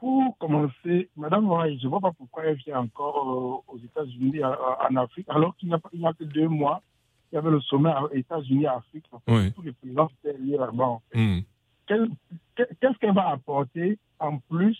pour 0.00 0.36
commencer, 0.38 1.10
Madame 1.16 1.48
Roy, 1.48 1.76
je 1.76 1.84
ne 1.84 1.90
vois 1.90 2.00
pas 2.00 2.10
pourquoi 2.10 2.46
elle 2.46 2.56
vient 2.56 2.80
encore 2.80 3.62
euh, 3.70 3.72
aux 3.72 3.78
États-Unis, 3.78 4.42
en 4.42 4.96
Afrique, 4.96 5.26
alors 5.28 5.54
qu'il 5.54 5.68
n'y 5.68 6.06
a, 6.06 6.12
que 6.12 6.24
deux 6.24 6.48
mois 6.48 6.82
il 7.32 7.36
y 7.36 7.38
avait 7.38 7.50
le 7.50 7.60
sommet 7.62 7.92
aux 8.02 8.14
États-Unis, 8.14 8.66
Afrique. 8.66 9.06
Tous 9.26 9.62
les 9.62 9.72
présidents 9.72 10.10
étaient 10.22 10.36
liés 10.38 10.58
là-bas. 10.58 10.98
Hmm. 11.14 11.40
Qu'est-ce 11.86 12.98
qu'elle 12.98 13.14
va 13.14 13.30
apporter 13.30 13.98
en 14.20 14.38
plus 14.38 14.78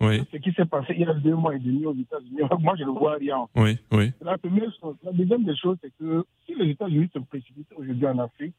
de 0.00 0.24
ce 0.30 0.36
qui 0.36 0.52
s'est 0.52 0.66
passé 0.66 0.94
il 0.94 1.00
y 1.00 1.04
a 1.04 1.14
deux 1.14 1.34
mois 1.34 1.54
et 1.54 1.58
demi 1.58 1.86
aux 1.86 1.94
États-Unis? 1.94 2.40
Moi, 2.60 2.74
je 2.76 2.84
ne 2.84 2.90
vois 2.90 3.14
rien. 3.14 3.46
Oui, 3.56 3.78
oui. 3.92 4.12
La 4.20 4.36
première 4.36 4.70
chose. 4.80 4.96
La 5.02 5.12
deuxième 5.12 5.44
des 5.44 5.56
choses, 5.56 5.78
c'est 5.82 5.92
que 5.98 6.24
si 6.46 6.54
les 6.54 6.70
États-Unis 6.70 7.10
se 7.12 7.18
précipitent 7.18 7.72
aujourd'hui 7.76 8.06
en 8.06 8.18
Afrique, 8.18 8.54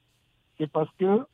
c'est 0.57 0.71
parce 0.71 0.89
que 0.97 1.25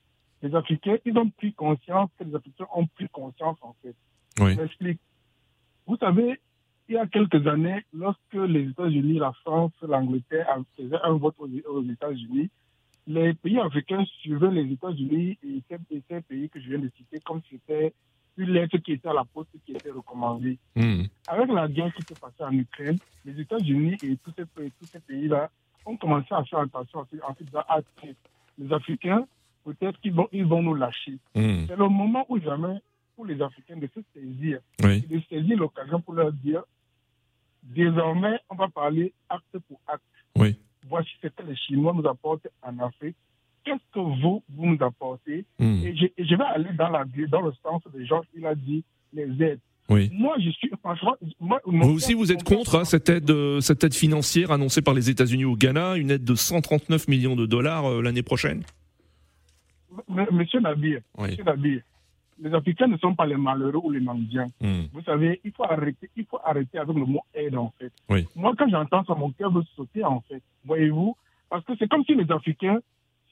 les 0.42 0.54
Africains, 0.56 0.98
ils 1.06 1.18
ont 1.18 1.30
pris 1.30 1.54
conscience, 1.54 2.10
que 2.20 2.26
les 2.26 2.36
Africains 2.36 2.68
ont 2.76 2.86
pris 2.88 3.08
conscience, 3.10 3.58
en 3.62 3.76
fait. 3.82 3.96
Oui. 4.40 4.54
Je 4.54 4.62
m'explique. 4.62 5.00
Vous 5.88 5.98
savez, 5.98 6.40
il 6.90 6.96
y 6.96 6.98
a 6.98 7.06
quelques 7.08 7.46
années, 7.48 7.84
lorsque 7.94 8.34
les 8.34 8.70
États-Unis, 8.70 9.20
la 9.20 9.34
France, 9.44 9.74
l'Angleterre 9.82 10.48
faisaient 10.76 11.00
un 11.04 11.14
vote 11.14 11.36
aux, 11.38 11.84
États-Unis, 11.84 12.50
les 13.08 13.34
pays 13.34 13.60
africains 13.60 14.04
suivaient 14.22 14.52
les 14.52 14.72
États-Unis 14.72 15.38
et 15.44 15.62
ces, 15.70 16.22
pays 16.22 16.50
que 16.50 16.60
je 16.60 16.70
viens 16.70 16.80
de 16.80 16.90
citer 16.98 17.20
comme 17.26 17.42
si 17.44 17.56
c'était 17.56 17.94
une 18.38 18.52
lettre 18.52 18.78
qui 18.78 18.94
était 18.94 19.08
à 19.08 19.14
la 19.14 19.26
poste 19.26 19.50
qui 19.66 19.72
était 19.72 19.92
recommandée. 19.92 20.58
Hmm. 20.76 21.04
Avec 21.28 21.50
la 21.50 21.68
guerre 21.68 21.94
qui 21.94 22.04
s'est 22.04 22.20
passée 22.20 22.44
en 22.44 22.54
Ukraine, 22.54 22.98
les 23.26 23.40
États-Unis 23.40 23.98
et 24.04 24.18
tous 24.18 24.34
ces, 24.38 25.00
pays-là 25.00 25.50
ont 25.86 25.98
commencé 25.98 26.28
à 26.32 26.44
faire 26.44 26.60
attention 26.60 27.00
en 27.00 27.36
disant 27.42 27.64
ah, 27.68 27.80
les 28.58 28.74
Africains, 28.74 29.26
peut-être 29.66 30.00
qu'ils 30.00 30.14
vont, 30.14 30.28
ils 30.32 30.46
vont 30.46 30.62
nous 30.62 30.76
lâcher. 30.76 31.18
Hmm. 31.36 31.66
C'est 31.68 31.78
le 31.78 31.88
moment 31.90 32.26
où 32.30 32.40
jamais 32.40 32.80
pour 33.16 33.26
les 33.26 33.42
Africains 33.42 33.78
de 33.78 33.88
se 33.88 34.00
saisir, 34.14 34.60
de 34.80 35.22
saisir 35.30 35.58
l'occasion 35.58 36.00
pour 36.00 36.14
leur 36.14 36.32
dire 36.32 36.64
Désormais, 37.76 38.40
on 38.50 38.56
va 38.56 38.68
parler 38.70 39.14
acte 39.30 39.58
pour 39.68 39.80
acte. 39.88 40.04
Oui. 40.36 40.58
Voici 40.90 41.10
ce 41.22 41.28
que 41.28 41.44
les 41.44 41.56
Chinois 41.56 41.94
nous 41.94 42.08
apportent 42.08 42.48
en 42.62 42.80
Afrique. 42.80 43.16
Qu'est-ce 43.64 43.94
que 43.94 44.00
vous, 44.00 44.44
vous 44.50 44.66
nous 44.66 44.78
apportez 44.80 45.46
hmm. 45.60 45.84
et, 45.84 45.96
je, 45.96 46.36
vais 46.36 46.44
aller 46.44 46.72
dans, 46.78 46.90
la, 46.90 47.04
dans 47.30 47.42
le 47.42 47.52
sens 47.62 47.82
de 47.94 48.04
gens 48.06 48.22
qui 48.34 48.46
a 48.46 48.56
dit 48.56 48.84
les 49.12 49.28
aides. 49.44 49.60
Oui. 49.90 50.10
Moi, 50.14 50.36
je 50.40 50.50
suis 50.52 50.70
franchement. 50.82 51.16
vous 51.66 51.90
aussi, 51.90 52.14
vous 52.14 52.32
êtes 52.32 52.44
contre 52.44 52.76
hein, 52.76 52.86
cette 52.86 53.10
aide, 53.10 53.30
euh, 53.30 53.62
cette 53.62 53.84
aide 53.84 53.94
financière 53.94 54.52
annoncée 54.52 54.82
par 54.82 54.94
les 54.94 55.10
États-Unis 55.10 55.46
au 55.46 55.56
Ghana, 55.56 55.96
une 55.96 56.12
aide 56.12 56.26
de 56.26 56.36
139 56.36 57.08
millions 57.08 57.36
de 57.36 57.46
dollars 57.46 57.86
euh, 57.86 58.02
l'année 58.02 58.24
prochaine? 58.24 58.64
Monsieur 60.08 60.60
Nabir, 60.60 61.00
Monsieur 61.18 61.44
Nabir, 61.44 61.82
les 62.40 62.54
Africains 62.54 62.88
ne 62.88 62.98
sont 62.98 63.16
pas 63.16 63.26
les 63.26 63.36
malheureux 63.36 63.82
ou 63.84 63.92
les 63.92 64.00
mendiants. 64.00 64.52
Hmm. 64.62 64.86
Vous 64.94 65.02
savez, 65.02 65.42
il 65.44 65.52
faut 65.52 65.64
arrêter, 65.64 66.10
il 66.16 66.26
faut 66.26 66.40
arrêter 66.44 66.78
avec 66.78 66.96
le 66.96 67.06
mot 67.06 67.22
aide 67.34 67.56
en 67.56 67.74
fait. 67.80 67.92
Moi, 68.36 68.54
quand 68.58 68.70
j'entends 68.70 69.04
ça, 69.06 69.16
mon 69.16 69.32
cœur 69.32 69.52
veut 69.52 69.64
sauter 69.76 70.04
en 70.04 70.22
fait. 70.22 70.42
Voyez-vous, 70.66 71.16
parce 71.50 71.64
que 71.66 71.74
c'est 71.78 71.88
comme 71.88 72.04
si 72.04 72.16
les 72.16 72.32
Africains, 72.32 72.80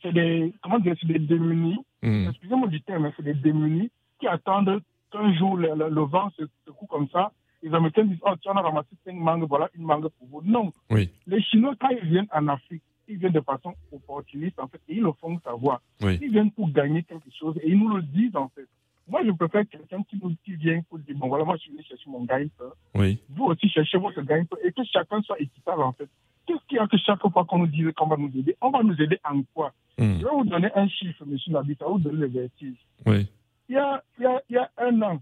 c'est 0.02 0.14
des, 0.14 0.54
comment 0.62 0.80
dire, 0.80 0.96
c'est 1.00 1.08
des 1.08 1.20
démunis. 1.20 1.78
Hmm. 2.02 2.28
Excusez-moi 2.30 2.68
du 2.68 2.82
terme, 2.82 3.12
c'est 3.16 3.24
des 3.24 3.34
démunis 3.34 3.92
qui 4.20 4.28
attendent 4.28 4.82
qu'un 5.12 5.34
jour 5.36 5.58
le, 5.58 6.02
vent 6.02 6.30
se 6.38 6.44
secoue 6.66 6.88
comme 6.88 7.08
ça. 7.10 7.32
Les 7.62 7.74
Américains 7.74 8.06
disent, 8.06 8.20
oh, 8.22 8.34
tu 8.42 8.50
en 8.50 8.58
as 8.58 8.62
ramassé 8.62 8.90
cinq 9.04 9.16
mangues, 9.16 9.48
voilà 9.48 9.70
une 9.76 9.86
mangue 9.86 10.08
pour 10.10 10.28
vous. 10.28 10.42
Non. 10.44 10.72
Les 10.92 11.42
Chinois, 11.42 11.74
quand 11.80 11.90
ils 11.90 12.08
viennent 12.08 12.28
en 12.32 12.48
Afrique, 12.48 12.84
ils 13.08 13.18
viennent 13.18 13.34
de 13.34 13.42
façon 13.42 13.74
opportuniste, 13.92 14.60
en 14.60 14.68
fait, 14.68 14.82
et 14.88 14.96
ils 14.96 15.04
le 15.04 15.12
font 15.14 15.40
savoir. 15.40 15.82
Ils 16.02 16.32
viennent 16.32 16.52
pour 16.52 16.70
gagner 16.72 17.04
quelque 17.04 17.30
chose, 17.32 17.58
et 17.62 17.70
ils 17.70 17.78
nous 17.78 17.96
le 17.96 18.02
disent, 18.02 18.36
en 18.36 18.50
fait. 18.50 18.68
Moi, 19.08 19.22
je 19.26 19.32
préfère 19.32 19.64
quelqu'un 19.70 20.02
qui, 20.04 20.20
qui 20.44 20.56
vient 20.56 20.82
pour 20.90 21.00
dire, 21.00 21.16
bon, 21.18 21.28
voilà, 21.28 21.46
moi, 21.46 21.56
je 21.58 21.62
suis 21.64 21.72
venu 21.72 21.84
chercher 21.84 22.10
mon 22.10 22.24
gagne 22.24 22.50
Oui. 22.96 23.20
Vous 23.30 23.46
aussi, 23.46 23.70
cherchez 23.70 23.98
votre 23.98 24.22
gagne 24.22 24.46
et 24.64 24.72
que 24.72 24.84
chacun 24.84 25.22
soit 25.22 25.40
équitable, 25.40 25.84
en 25.84 25.94
fait. 25.94 26.10
Qu'est-ce 26.46 26.66
qu'il 26.68 26.78
y 26.78 26.80
a 26.80 26.88
que 26.88 26.98
chaque 26.98 27.22
fois 27.22 27.46
qu'on 27.46 27.60
nous 27.60 27.68
dit 27.68 27.84
qu'on 27.96 28.08
va 28.08 28.18
nous 28.18 28.32
aider? 28.36 28.56
On 28.62 28.70
va 28.70 28.84
nous 28.84 29.00
aider 29.02 29.20
en 29.24 29.42
quoi? 29.54 29.74
Hmm. 29.98 30.20
Je 30.20 30.24
vais 30.24 30.32
vous 30.32 30.44
donner 30.44 30.70
un 30.76 30.88
chiffre, 30.88 31.26
monsieur 31.26 31.52
Nabi, 31.52 31.76
ça 31.78 31.86
va 31.86 31.92
vous 31.92 32.00
donner 32.00 32.20
le 32.20 32.28
vertige. 32.28 32.78
Oui. 33.06 33.28
Il 33.70 33.76
y, 33.76 33.78
a, 33.78 34.04
il, 34.20 34.24
y 34.24 34.26
a, 34.28 34.42
il 34.50 34.56
y 34.56 34.58
a 34.58 34.70
un 34.78 35.02
an, 35.02 35.22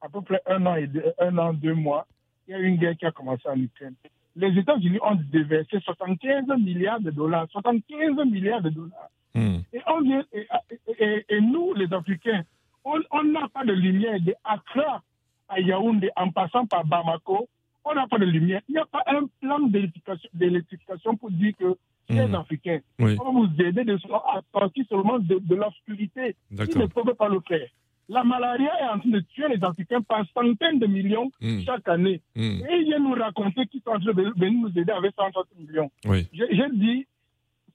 à 0.00 0.08
peu 0.08 0.20
près 0.22 0.40
un 0.46 0.64
an 0.66 0.74
et 0.74 0.86
deux, 0.88 1.04
un 1.20 1.38
an, 1.38 1.52
deux 1.52 1.74
mois, 1.74 2.06
il 2.48 2.52
y 2.52 2.54
a 2.54 2.58
une 2.58 2.76
guerre 2.76 2.96
qui 2.96 3.06
a 3.06 3.12
commencé 3.12 3.48
en 3.48 3.58
Ukraine 3.58 3.94
les 4.36 4.58
États-Unis 4.58 4.98
ont 5.02 5.18
déversé 5.32 5.80
75 5.80 6.44
milliards 6.60 7.00
de 7.00 7.10
dollars. 7.10 7.46
75 7.50 8.16
milliards 8.30 8.62
de 8.62 8.70
dollars. 8.70 9.10
Hmm. 9.34 9.58
Et, 9.72 9.80
on 9.86 10.00
vient, 10.02 10.24
et, 10.98 11.40
nous, 11.40 11.74
les 11.74 11.92
Africains, 11.92 12.44
on 13.10 13.24
n'a 13.24 13.48
pas 13.48 13.64
de 13.64 13.72
lumière 13.72 14.20
de 14.20 14.34
Accra 14.44 15.02
à 15.48 15.60
Yaoundé 15.60 16.10
en 16.16 16.30
passant 16.30 16.66
par 16.66 16.84
Bamako. 16.84 17.48
On 17.84 17.94
n'a 17.94 18.06
pas 18.06 18.18
de 18.18 18.24
lumière. 18.24 18.60
Il 18.68 18.72
n'y 18.72 18.78
a 18.78 18.86
pas 18.86 19.02
un 19.06 19.26
plan 19.40 19.60
d'électrification 20.34 21.16
pour 21.16 21.30
dire 21.30 21.52
que 21.58 21.76
les 22.08 22.26
hmm. 22.26 22.34
Africains, 22.34 22.80
on 22.98 23.06
va 23.06 23.30
vous 23.30 23.48
aider 23.62 23.84
de, 23.84 23.94
à 24.12 24.40
sortir 24.52 24.84
seulement 24.88 25.18
de, 25.18 25.38
de 25.38 25.54
l'obscurité. 25.54 26.36
Ils 26.50 26.78
ne 26.78 26.86
peuvent 26.86 27.14
pas 27.14 27.28
le 27.28 27.40
faire. 27.46 27.68
La 28.08 28.22
malaria 28.22 28.70
est 28.80 28.88
en 28.88 29.00
train 29.00 29.10
de 29.10 29.20
tuer 29.20 29.48
les 29.48 29.64
Africains 29.64 30.00
par 30.02 30.24
centaines 30.32 30.78
de 30.78 30.86
millions 30.86 31.30
hmm. 31.40 31.60
chaque 31.64 31.88
année. 31.88 32.20
Hmm. 32.36 32.60
Et 32.68 32.76
ils 32.78 32.84
viennent 32.84 33.02
nous 33.02 33.14
raconter 33.14 33.66
qu'ils 33.66 33.82
sont 33.82 33.90
en 33.90 34.00
train 34.00 34.12
de 34.12 34.22
venir 34.36 34.52
nous 34.52 34.78
aider 34.80 34.92
avec 34.92 35.12
160 35.16 35.46
millions. 35.58 35.90
J'ai 36.32 36.68
dit, 36.72 37.06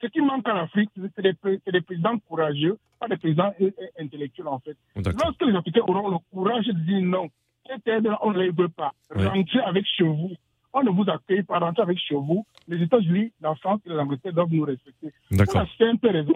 ce 0.02 0.08
qui 0.08 0.22
manque 0.22 0.48
en 0.48 0.56
Afrique, 0.56 0.90
c'est 1.16 1.22
des, 1.22 1.82
présidents 1.82 2.18
courageux, 2.28 2.78
pas 3.00 3.08
des 3.08 3.18
présidents 3.18 3.54
intellectuels 4.00 4.48
en 4.48 4.60
fait. 4.60 4.78
Lorsque 4.96 5.42
les 5.44 5.56
Africains 5.56 5.82
auront 5.88 6.10
le 6.10 6.18
courage 6.32 6.66
de 6.66 6.74
dire 6.74 7.02
non, 7.02 7.30
on 8.22 8.32
ne 8.32 8.40
les 8.40 8.50
veut 8.52 8.70
pas. 8.70 8.92
Rentrez 9.14 9.60
avec 9.60 9.86
chez 9.86 10.04
vous. 10.04 10.32
On 10.74 10.84
ne 10.84 10.90
vous 10.90 11.04
accueille 11.10 11.44
pas, 11.44 11.60
rentrez 11.60 11.84
avec 11.84 12.00
chez 12.00 12.16
vous. 12.16 12.46
Les 12.68 12.82
États-Unis, 12.82 13.32
la 13.42 13.56
France 13.56 13.82
et 13.86 13.90
l'Angleterre 13.90 14.34
doivent 14.34 14.52
nous 14.52 14.64
respecter. 14.64 15.12
Pour 15.30 15.56
la 15.56 15.68
simple 15.78 16.08
raison 16.08 16.34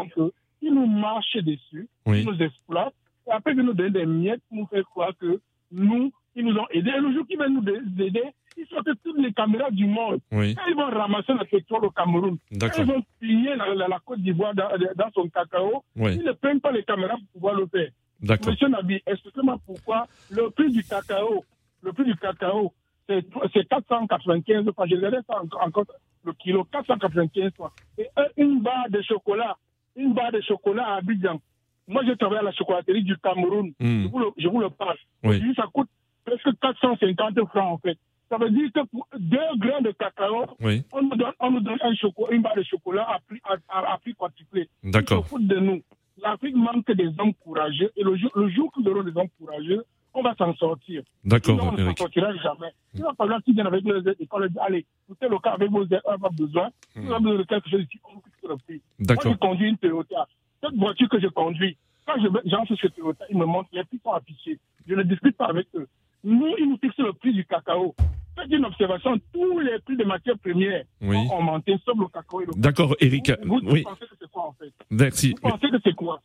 qu'ils 0.60 0.74
nous 0.74 0.88
marchent 0.88 1.38
dessus, 1.38 1.88
ils 2.06 2.26
nous 2.26 2.38
exploitent 2.42 2.94
et 3.28 3.32
après, 3.32 3.54
ils 3.54 3.62
nous 3.62 3.74
donnent 3.74 3.92
des 3.94 4.06
miettes 4.06 4.42
pour 4.50 4.58
nous 4.58 4.68
faire 4.68 4.84
croire 4.86 5.12
que 5.20 5.40
nous, 5.72 6.12
ils 6.36 6.46
nous 6.46 6.56
ont 6.58 6.68
aidés. 6.72 6.92
Et 6.92 7.00
le 7.00 7.14
jour 7.14 7.26
qu'ils 7.26 7.38
viennent 7.38 7.60
nous 7.60 8.04
aider, 8.06 8.24
ils 8.58 8.68
sortent 8.68 8.90
toutes 9.04 9.18
les 9.18 9.34
caméras 9.34 9.72
du 9.72 9.86
monde. 9.86 10.20
Quand 10.30 10.42
ils 10.42 10.76
vont 10.76 10.90
ramasser 10.90 11.34
le 11.34 11.46
pétrole 11.46 11.86
au 11.86 11.92
Cameroun, 11.92 12.38
quand 12.60 12.70
ils 12.78 12.86
vont 12.86 13.02
piller 13.20 13.56
la, 13.56 14.00
Côte 14.06 14.20
d'Ivoire 14.20 14.54
dans, 14.54 15.12
son 15.14 15.28
cacao, 15.30 15.84
ils 15.96 16.24
ne 16.24 16.32
prennent 16.34 16.62
pas 16.62 16.72
les 16.72 16.84
caméras 16.84 17.16
pour 17.16 17.28
pouvoir 17.34 17.56
le 17.56 17.68
faire. 17.68 17.90
Monsieur 18.46 18.68
Nabi, 18.68 19.02
expliquez-moi 19.06 19.58
pourquoi 19.66 20.08
le 20.32 20.50
prix 20.50 20.72
du 20.72 20.84
cacao, 20.84 21.44
le 21.82 21.94
prix 21.94 22.06
du 22.06 22.16
cacao, 22.16 22.74
c'est 23.08 23.68
495 23.68 24.72
francs. 24.72 24.88
Je 24.90 24.96
regardais 24.96 25.20
ça 25.28 25.42
encore, 25.62 25.86
le 26.24 26.34
kilo, 26.34 26.64
495 26.72 27.52
francs. 27.54 27.72
Et 27.98 28.08
une 28.38 28.62
barre 28.62 28.90
de 28.90 29.02
chocolat, 29.02 29.58
une 29.96 30.14
barre 30.14 30.32
de 30.32 30.42
chocolat 30.42 30.88
à 30.88 30.96
Abidjan, 30.96 31.40
moi, 31.88 32.02
je 32.08 32.14
travaille 32.14 32.40
à 32.40 32.44
la 32.44 32.52
chocolaterie 32.52 33.04
du 33.04 33.16
Cameroun. 33.18 33.74
Hmm. 33.80 34.04
Je, 34.04 34.08
vous 34.08 34.20
le, 34.20 34.28
je, 34.38 34.48
vous 34.48 34.60
le, 34.60 34.70
passe. 34.70 34.98
Ça 35.56 35.66
coûte 35.72 35.90
presque 36.26 36.50
450 36.60 37.36
francs, 37.50 37.74
en 37.74 37.78
fait. 37.78 37.98
Ça 38.30 38.38
veut 38.38 38.50
dire 38.50 38.72
que 38.74 38.86
pour 38.88 39.08
deux 39.18 39.38
grains 39.58 39.82
de 39.82 39.92
cacao, 39.92 40.46
on, 40.60 41.02
nous 41.02 41.16
donne, 41.16 41.34
on 41.40 41.52
nous 41.52 41.60
donne 41.60 41.78
un 41.82 41.94
chocolat, 41.96 42.36
une 42.36 42.42
barre 42.42 42.56
de 42.56 42.64
chocolat 42.64 43.08
à 43.10 43.20
prix, 43.28 43.40
à, 43.44 43.94
à, 43.94 43.98
prix 44.00 44.14
quadruplé. 44.16 44.68
D'accord. 44.84 45.26
Ils 45.40 45.48
de 45.48 45.60
nous. 45.60 45.82
L'Afrique 46.22 46.56
manque 46.56 46.90
des 46.92 47.08
hommes 47.20 47.34
courageux. 47.36 47.92
Et 47.96 48.04
le 48.04 48.16
jour, 48.16 48.32
le 48.36 48.50
jour 48.50 48.72
que 48.72 48.82
nous 48.82 48.90
aurons 48.90 49.04
des 49.04 49.16
hommes 49.16 49.30
courageux, 49.40 49.84
on 50.14 50.22
va 50.22 50.34
s'en 50.36 50.56
sortir. 50.56 51.04
D'accord, 51.24 51.60
On 51.62 51.72
ne 51.74 51.86
s'en 51.86 51.96
sortira 51.96 52.34
jamais. 52.38 52.72
Il 52.94 53.02
va 53.04 53.14
falloir 53.16 53.44
qu'ils 53.44 53.54
viennent 53.54 53.68
avec 53.68 53.84
nos 53.84 53.98
aides 53.98 54.16
et 54.20 54.26
qu'on 54.26 54.40
leur 54.40 54.50
dit, 54.50 54.58
allez, 54.60 54.86
vous 55.10 55.16
êtes 55.22 55.30
le 55.30 55.38
cas 55.40 55.52
avec 55.52 55.70
vos 55.70 55.84
aides, 55.84 56.02
on 56.06 56.14
a 56.14 56.30
besoin. 56.30 56.70
Si 56.94 57.00
vous 57.00 57.12
avez 57.12 57.22
besoin 57.22 57.38
de 57.40 57.44
quelque 57.44 57.70
chose 57.70 57.82
ici, 57.82 58.00
on 58.06 58.22
fixe 58.22 58.38
le 58.50 58.56
prix. 58.58 58.82
D'accord. 59.00 59.26
Moi, 59.26 59.34
je 59.34 59.38
conduis 59.40 59.70
une 59.70 59.78
Toyota 59.78 60.28
cette 60.66 60.78
voiture 60.80 61.10
que 61.10 61.20
je 61.20 61.28
conduis, 61.28 61.78
quand 62.06 62.14
j'entre 62.46 62.76
chez 62.76 62.90
Toyota, 62.90 63.26
ils 63.30 63.38
me 63.38 63.46
montrent 63.46 63.70
les 63.74 63.84
prix 63.84 64.00
sont 64.04 64.12
affichés. 64.12 64.60
Je 64.88 64.94
ne 64.94 65.04
discute 65.04 65.36
pas 65.38 65.46
avec 65.46 65.68
eux. 65.76 65.88
Nous, 66.26 66.56
ils 66.60 66.68
nous 66.68 66.78
fixent 66.82 66.98
le 66.98 67.14
prix 67.14 67.34
du 67.34 67.46
cacao. 67.46 67.96
Faites 68.36 68.52
une 68.52 68.66
observation, 68.66 69.16
tous 69.32 69.60
les 69.60 69.80
prix 69.86 69.96
des 69.96 70.04
matières 70.04 70.38
premières 70.40 70.84
ont 71.02 71.38
augmenté, 71.38 71.78
sauf 71.86 71.98
le 71.98 72.08
cacao 72.08 72.42
et 72.42 72.46
le 72.48 72.52
D'accord, 72.58 72.96
Eric. 73.00 73.32
Vous, 73.44 73.60
oui. 73.64 73.84
pensez 73.84 74.02
que 74.02 74.16
c'est 74.20 74.30
quoi 74.32 74.48
en 74.48 74.54
fait 74.54 74.74
Merci. 74.90 75.36
Vous 75.42 75.50
pensez 75.50 75.70
que 75.70 75.78
c'est 75.84 75.94
quoi 75.94 76.20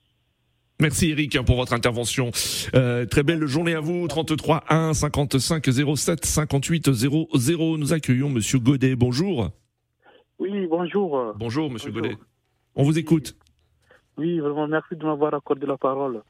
Merci 0.81 1.11
Eric 1.11 1.39
pour 1.43 1.57
votre 1.57 1.75
intervention. 1.75 2.31
Euh, 2.75 3.05
très 3.05 3.23
belle 3.23 3.45
journée 3.47 3.75
à 3.75 3.81
vous. 3.81 4.09
33 4.09 4.65
1 4.71 4.95
55 4.95 5.63
07 5.71 6.25
58 6.25 6.91
00. 6.93 7.77
Nous 7.77 7.93
accueillons 7.93 8.31
Monsieur 8.31 8.59
Godet. 8.59 8.97
Bonjour. 8.97 9.51
Oui, 10.39 10.67
bonjour. 10.67 11.35
Bonjour 11.37 11.71
Monsieur 11.71 11.93
Godet. 11.93 12.17
On 12.75 12.83
vous 12.85 12.99
écoute. 12.99 13.37
Oui, 14.17 14.39
vraiment, 14.39 14.67
merci 14.67 14.97
de 14.97 15.05
m'avoir 15.05 15.35
accordé 15.35 15.67
la 15.67 15.77
parole. 15.77 16.23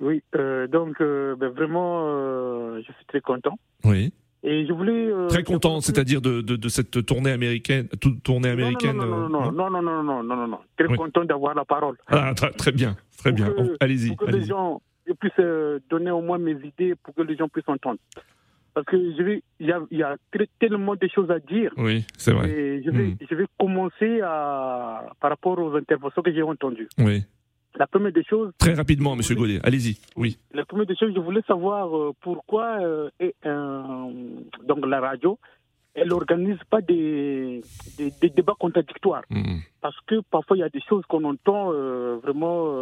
Oui, 0.00 0.22
euh, 0.36 0.66
donc 0.68 1.00
euh, 1.00 1.34
ben, 1.36 1.48
vraiment, 1.48 2.04
euh, 2.06 2.80
je 2.86 2.92
suis 2.92 3.04
très 3.06 3.20
content. 3.20 3.58
Oui. 3.84 4.12
Et 4.44 4.66
je 4.66 4.72
voulais. 4.72 5.10
très 5.28 5.42
content, 5.42 5.80
c'est-à-dire 5.80 6.20
de, 6.20 6.40
de, 6.40 6.68
cette 6.68 7.04
tournée 7.04 7.32
américaine, 7.32 7.88
toute 8.00 8.22
tournée 8.22 8.50
américaine. 8.50 8.96
Non, 8.96 9.28
non, 9.28 9.50
non, 9.50 9.70
non, 9.70 9.70
non, 9.70 9.82
non, 9.82 10.02
non, 10.02 10.22
non, 10.22 10.36
non, 10.36 10.48
non, 10.48 10.58
Très 10.76 10.96
content 10.96 11.24
d'avoir 11.24 11.56
la 11.56 11.64
parole. 11.64 11.96
Ah, 12.06 12.32
très, 12.34 12.70
bien, 12.70 12.96
très 13.18 13.32
bien. 13.32 13.52
Allez-y. 13.80 14.14
Pour 14.14 14.28
que 14.28 14.32
les 14.32 14.44
gens 14.44 14.80
puissent 15.18 15.44
donner 15.90 16.12
au 16.12 16.20
moins 16.20 16.38
mes 16.38 16.52
idées, 16.52 16.94
pour 17.02 17.14
que 17.14 17.22
les 17.22 17.36
gens 17.36 17.48
puissent 17.48 17.68
entendre. 17.68 17.98
Parce 18.74 18.86
que 18.86 18.96
je 18.96 19.22
vais, 19.24 19.42
il 19.58 19.66
y 19.66 19.72
a, 19.72 19.80
y 19.90 20.04
a 20.04 20.16
tellement 20.60 20.94
de 20.94 21.08
choses 21.12 21.32
à 21.32 21.40
dire. 21.40 21.72
Oui, 21.76 22.06
c'est 22.16 22.32
vrai. 22.32 22.48
Et 22.48 22.82
je 22.84 22.90
vais, 22.90 23.06
hmm. 23.08 23.16
je 23.28 23.34
vais 23.34 23.46
commencer 23.58 24.20
à, 24.22 25.04
par 25.20 25.30
rapport 25.30 25.58
aux 25.58 25.74
interventions 25.74 26.22
que 26.22 26.32
j'ai 26.32 26.42
entendues. 26.42 26.88
Oui. 26.98 27.24
La 27.76 27.86
première 27.86 28.12
des 28.12 28.24
choses. 28.24 28.52
Très 28.58 28.74
rapidement, 28.74 29.14
Monsieur 29.14 29.34
Godet, 29.34 29.60
allez-y. 29.62 29.98
Oui. 30.16 30.38
La 30.52 30.64
première 30.64 30.86
des 30.86 30.96
choses, 30.96 31.12
je 31.14 31.20
voulais 31.20 31.42
savoir 31.46 31.96
euh, 31.96 32.12
pourquoi 32.20 32.78
euh, 32.80 33.10
donc 34.66 34.86
la 34.86 35.00
radio, 35.00 35.38
elle 35.94 36.08
n'organise 36.08 36.58
pas 36.70 36.80
des, 36.80 37.62
des, 37.98 38.30
débats 38.30 38.56
contradictoires. 38.58 39.22
Hmm. 39.30 39.58
Parce 39.80 39.96
que 40.06 40.20
parfois, 40.30 40.56
il 40.56 40.60
y 40.60 40.64
a 40.64 40.68
des 40.68 40.82
choses 40.88 41.04
qu'on 41.06 41.24
entend 41.24 41.72
euh, 41.72 42.18
vraiment, 42.22 42.74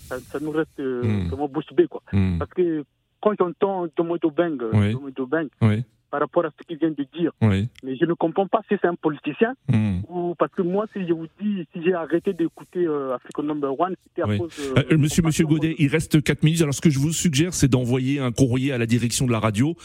ça, 0.00 0.18
nous 0.40 0.50
reste 0.50 0.78
hmm. 0.78 1.28
vraiment 1.28 1.48
bouche 1.48 1.72
bée. 1.72 1.86
Quoi. 1.86 2.02
Parce 2.38 2.50
que 2.52 2.84
quand 3.20 3.34
j'entends 3.38 3.88
Tomoto 3.88 4.30
Beng, 4.30 4.58
oui. 4.72 5.84
Oui. 6.14 6.20
par 6.20 6.20
rapport 6.20 6.44
à 6.44 6.50
ce 6.58 6.66
qu'il 6.66 6.78
vient 6.78 6.90
de 6.90 7.06
dire, 7.16 7.32
oui. 7.42 7.68
mais 7.82 7.96
je 7.96 8.04
ne 8.04 8.14
comprends 8.14 8.46
pas 8.46 8.60
si 8.68 8.76
c'est 8.80 8.86
un 8.86 8.94
politicien 8.94 9.54
hmm. 9.68 10.00
ou 10.08 10.34
parce 10.38 10.52
que 10.52 10.62
moi, 10.62 10.86
si 10.92 11.06
je 11.06 11.12
vous 11.12 11.26
dis, 11.40 11.66
si 11.72 11.82
j'ai 11.84 11.94
arrêté 11.94 12.32
d'écouter 12.32 12.86
euh, 12.86 13.14
Africa 13.14 13.42
Number 13.42 13.78
One, 13.78 13.94
c'était 14.06 14.22
à 14.22 14.36
cause. 14.36 14.52
Euh, 14.76 14.82
euh, 14.92 14.98
monsieur, 14.98 15.22
Monsieur 15.22 15.46
Godet, 15.46 15.74
il 15.78 15.88
reste 15.88 16.22
4 16.22 16.42
minutes. 16.42 16.62
Alors, 16.62 16.74
ce 16.74 16.80
que 16.80 16.90
je 16.90 16.98
vous 16.98 17.12
suggère, 17.12 17.54
c'est 17.54 17.68
d'envoyer 17.68 18.20
un 18.20 18.32
courrier 18.32 18.72
à 18.72 18.78
la 18.78 18.86
direction 18.86 19.26
de 19.26 19.32
la 19.32 19.40
radio 19.40 19.76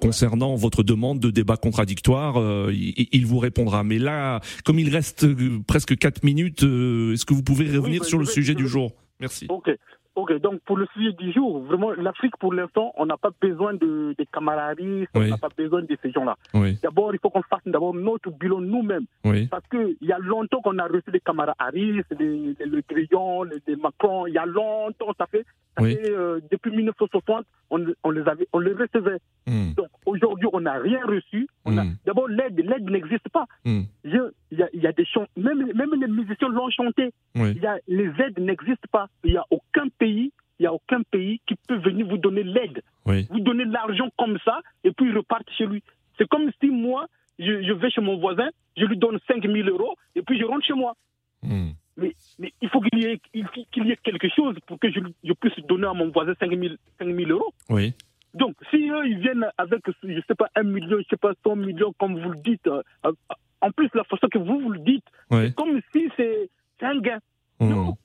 concernant 0.00 0.54
votre 0.56 0.82
demande 0.82 1.20
de 1.20 1.30
débat 1.30 1.56
contradictoire. 1.56 2.36
Il, 2.70 3.26
vous 3.26 3.38
répondra. 3.38 3.84
Mais 3.84 3.98
là, 3.98 4.40
comme 4.64 4.78
il 4.78 4.92
reste 4.92 5.26
presque 5.66 5.96
4 5.96 6.24
minutes, 6.24 6.62
est-ce 6.62 7.24
que 7.24 7.34
vous 7.34 7.42
pouvez 7.42 7.64
revenir 7.66 8.00
bah, 8.00 8.06
sur 8.06 8.18
le 8.18 8.24
sujet 8.24 8.54
du 8.54 8.66
jour? 8.66 8.92
Merci. 9.20 9.46
Ok. 9.48 9.70
Ok, 10.14 10.34
donc 10.40 10.60
pour 10.66 10.76
le 10.76 10.86
sujet 10.92 11.12
du 11.12 11.32
jour, 11.32 11.60
vraiment, 11.62 11.90
l'Afrique, 11.92 12.36
pour 12.38 12.52
l'instant, 12.52 12.92
on 12.96 13.06
n'a 13.06 13.16
pas 13.16 13.30
besoin 13.40 13.72
de, 13.72 14.14
de 14.18 14.26
camaraderie, 14.30 15.06
on 15.14 15.20
n'a 15.20 15.38
pas 15.38 15.48
besoin 15.56 15.82
de 15.82 15.96
ces 16.02 16.10
gens-là. 16.10 16.36
D'abord, 16.82 17.14
il 17.14 17.18
faut 17.20 17.30
qu'on 17.30 17.42
fasse 17.42 17.62
d'abord 17.64 17.94
notre 17.94 18.30
bilan 18.30 18.60
nous-mêmes. 18.60 19.06
Parce 19.50 19.66
qu'il 19.68 19.96
y 20.02 20.12
a 20.12 20.18
longtemps 20.18 20.60
qu'on 20.60 20.78
a 20.78 20.86
reçu 20.86 21.10
des 21.10 21.20
camarades 21.20 21.54
Harris, 21.58 22.02
les, 22.18 22.54
les, 22.58 22.66
Le 22.66 22.82
Grillon, 22.86 23.44
les, 23.44 23.76
Macron, 23.76 24.26
il 24.26 24.34
y 24.34 24.38
a 24.38 24.44
longtemps, 24.44 25.12
ça 25.18 25.26
fait, 25.26 25.46
ça 25.76 25.84
fait 25.84 26.10
euh, 26.10 26.40
depuis 26.50 26.70
1960, 26.70 27.46
on, 27.70 27.84
on, 28.04 28.10
les 28.10 28.28
avait, 28.28 28.46
on 28.52 28.58
les 28.58 28.72
recevait. 28.72 29.18
Hmm. 29.46 29.72
Donc 29.74 29.88
aujourd'hui, 30.04 30.48
on 30.52 30.60
n'a 30.60 30.74
rien 30.74 31.04
reçu. 31.06 31.48
Hmm. 31.64 31.94
D'abord, 32.04 32.28
l'aide, 32.28 32.58
l'aide 32.58 32.90
n'existe 32.90 33.28
pas. 33.30 33.46
Hmm. 33.64 33.82
Il 34.04 34.30
y, 34.52 34.62
a, 34.62 34.68
y, 34.72 34.86
a, 34.86 34.92
des 34.92 35.04
chants, 35.06 35.26
même, 35.36 35.72
même 35.74 35.94
les 35.98 36.08
musiciens 36.08 36.48
l'ont 36.48 36.70
chanté. 36.70 37.12
Il 37.34 37.58
y 37.58 37.66
a, 37.66 37.78
les 37.88 38.10
aides 38.20 38.38
n'existent 38.38 38.88
pas. 38.90 39.06
Il 39.24 39.32
n'y 39.32 39.38
a 39.38 39.44
aucun 39.50 39.88
pays, 39.98 40.32
il 40.58 40.66
a 40.66 40.74
aucun 40.74 41.02
pays 41.10 41.40
qui 41.46 41.54
peut 41.66 41.78
venir 41.78 42.06
vous 42.06 42.18
donner 42.18 42.42
l'aide. 42.42 42.82
Vous 43.06 43.40
donner 43.40 43.64
l'argent 43.64 44.08
comme 44.18 44.38
ça 44.44 44.60
et 44.84 44.92
puis 44.92 45.08
il 45.08 45.16
repart 45.16 45.48
chez 45.56 45.66
lui. 45.66 45.82
C'est 46.18 46.28
comme 46.28 46.50
si 46.60 46.68
moi, 46.68 47.06
je, 47.38 47.72
vais 47.72 47.90
chez 47.90 48.00
mon 48.02 48.18
voisin, 48.18 48.48
je 48.76 48.84
lui 48.84 48.98
donne 48.98 49.18
5 49.26 49.42
000 49.42 49.68
euros 49.68 49.96
et 50.14 50.22
puis 50.22 50.38
je 50.38 50.44
rentre 50.44 50.64
chez 50.66 50.74
moi. 50.74 50.94
Mais, 52.02 52.14
mais, 52.38 52.52
il 52.60 52.68
faut 52.68 52.80
qu'il 52.80 52.98
y, 52.98 53.06
ait, 53.06 53.20
qu'il 53.70 53.86
y 53.86 53.92
ait 53.92 53.96
quelque 53.96 54.28
chose 54.28 54.56
pour 54.66 54.78
que 54.78 54.90
je, 54.90 55.00
je, 55.24 55.32
puisse 55.32 55.54
donner 55.66 55.86
à 55.86 55.92
mon 55.92 56.10
voisin 56.10 56.34
5 56.38 56.50
000, 56.50 56.74
5 56.98 57.06
000 57.06 57.30
euros. 57.30 57.54
Oui. 57.70 57.94
Donc, 58.34 58.54
si 58.70 58.88
eux, 58.88 59.06
ils 59.06 59.18
viennent 59.18 59.46
avec, 59.58 59.80
je 60.02 60.20
sais 60.26 60.34
pas, 60.34 60.48
un 60.56 60.62
million, 60.62 60.98
je 60.98 61.04
sais 61.08 61.16
pas, 61.16 61.32
100 61.44 61.56
millions, 61.56 61.92
comme 61.98 62.20
vous 62.20 62.30
le 62.30 62.38
dites, 62.38 62.66
euh, 62.66 62.82
en 63.60 63.70
plus, 63.70 63.88
la 63.94 64.04
façon 64.04 64.28
que 64.28 64.38
vous, 64.38 64.58
vous 64.58 64.72
le 64.72 64.80
dites, 64.80 65.04
c'est 65.30 65.54
comme 65.54 65.80
si 65.94 66.08
c'est 66.16 66.50
un 66.80 66.98
gain. 66.98 67.18
Non. 67.60 67.96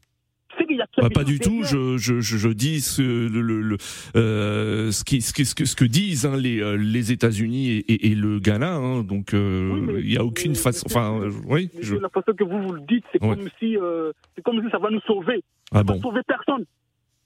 Bah, 0.97 1.09
pas 1.13 1.23
du 1.23 1.39
tout. 1.39 1.63
Je, 1.63 1.97
je, 1.97 2.19
je, 2.19 2.49
dis 2.49 2.81
ce, 2.81 3.01
le, 3.01 3.41
le, 3.41 3.77
euh, 4.15 4.91
ce, 4.91 5.03
qui, 5.03 5.21
ce, 5.21 5.33
que, 5.33 5.65
ce 5.65 5.75
que 5.75 5.85
disent 5.85 6.25
hein, 6.25 6.37
les, 6.37 6.61
euh, 6.61 6.75
les 6.75 7.11
États-Unis 7.11 7.69
et, 7.69 8.11
et, 8.11 8.15
le 8.15 8.39
Ghana. 8.39 8.73
Hein, 8.73 9.03
donc 9.03 9.33
euh, 9.33 9.99
il 9.99 10.09
n'y 10.09 10.17
a 10.17 10.23
aucune 10.23 10.55
façon. 10.55 10.85
Enfin, 10.87 11.19
oui. 11.45 11.69
Je... 11.79 11.95
La 11.95 12.09
façon 12.09 12.33
que 12.33 12.43
vous 12.43 12.61
vous 12.61 12.73
le 12.73 12.81
dites, 12.81 13.05
c'est 13.11 13.19
comme 13.19 13.47
si 13.59 13.77
c'est 14.35 14.41
comme 14.43 14.63
si 14.63 14.71
ça 14.71 14.79
va 14.79 14.89
nous 14.89 15.01
sauver. 15.01 15.43
Ah 15.71 15.83
bon. 15.83 15.99
sauver 16.01 16.21
personne. 16.25 16.65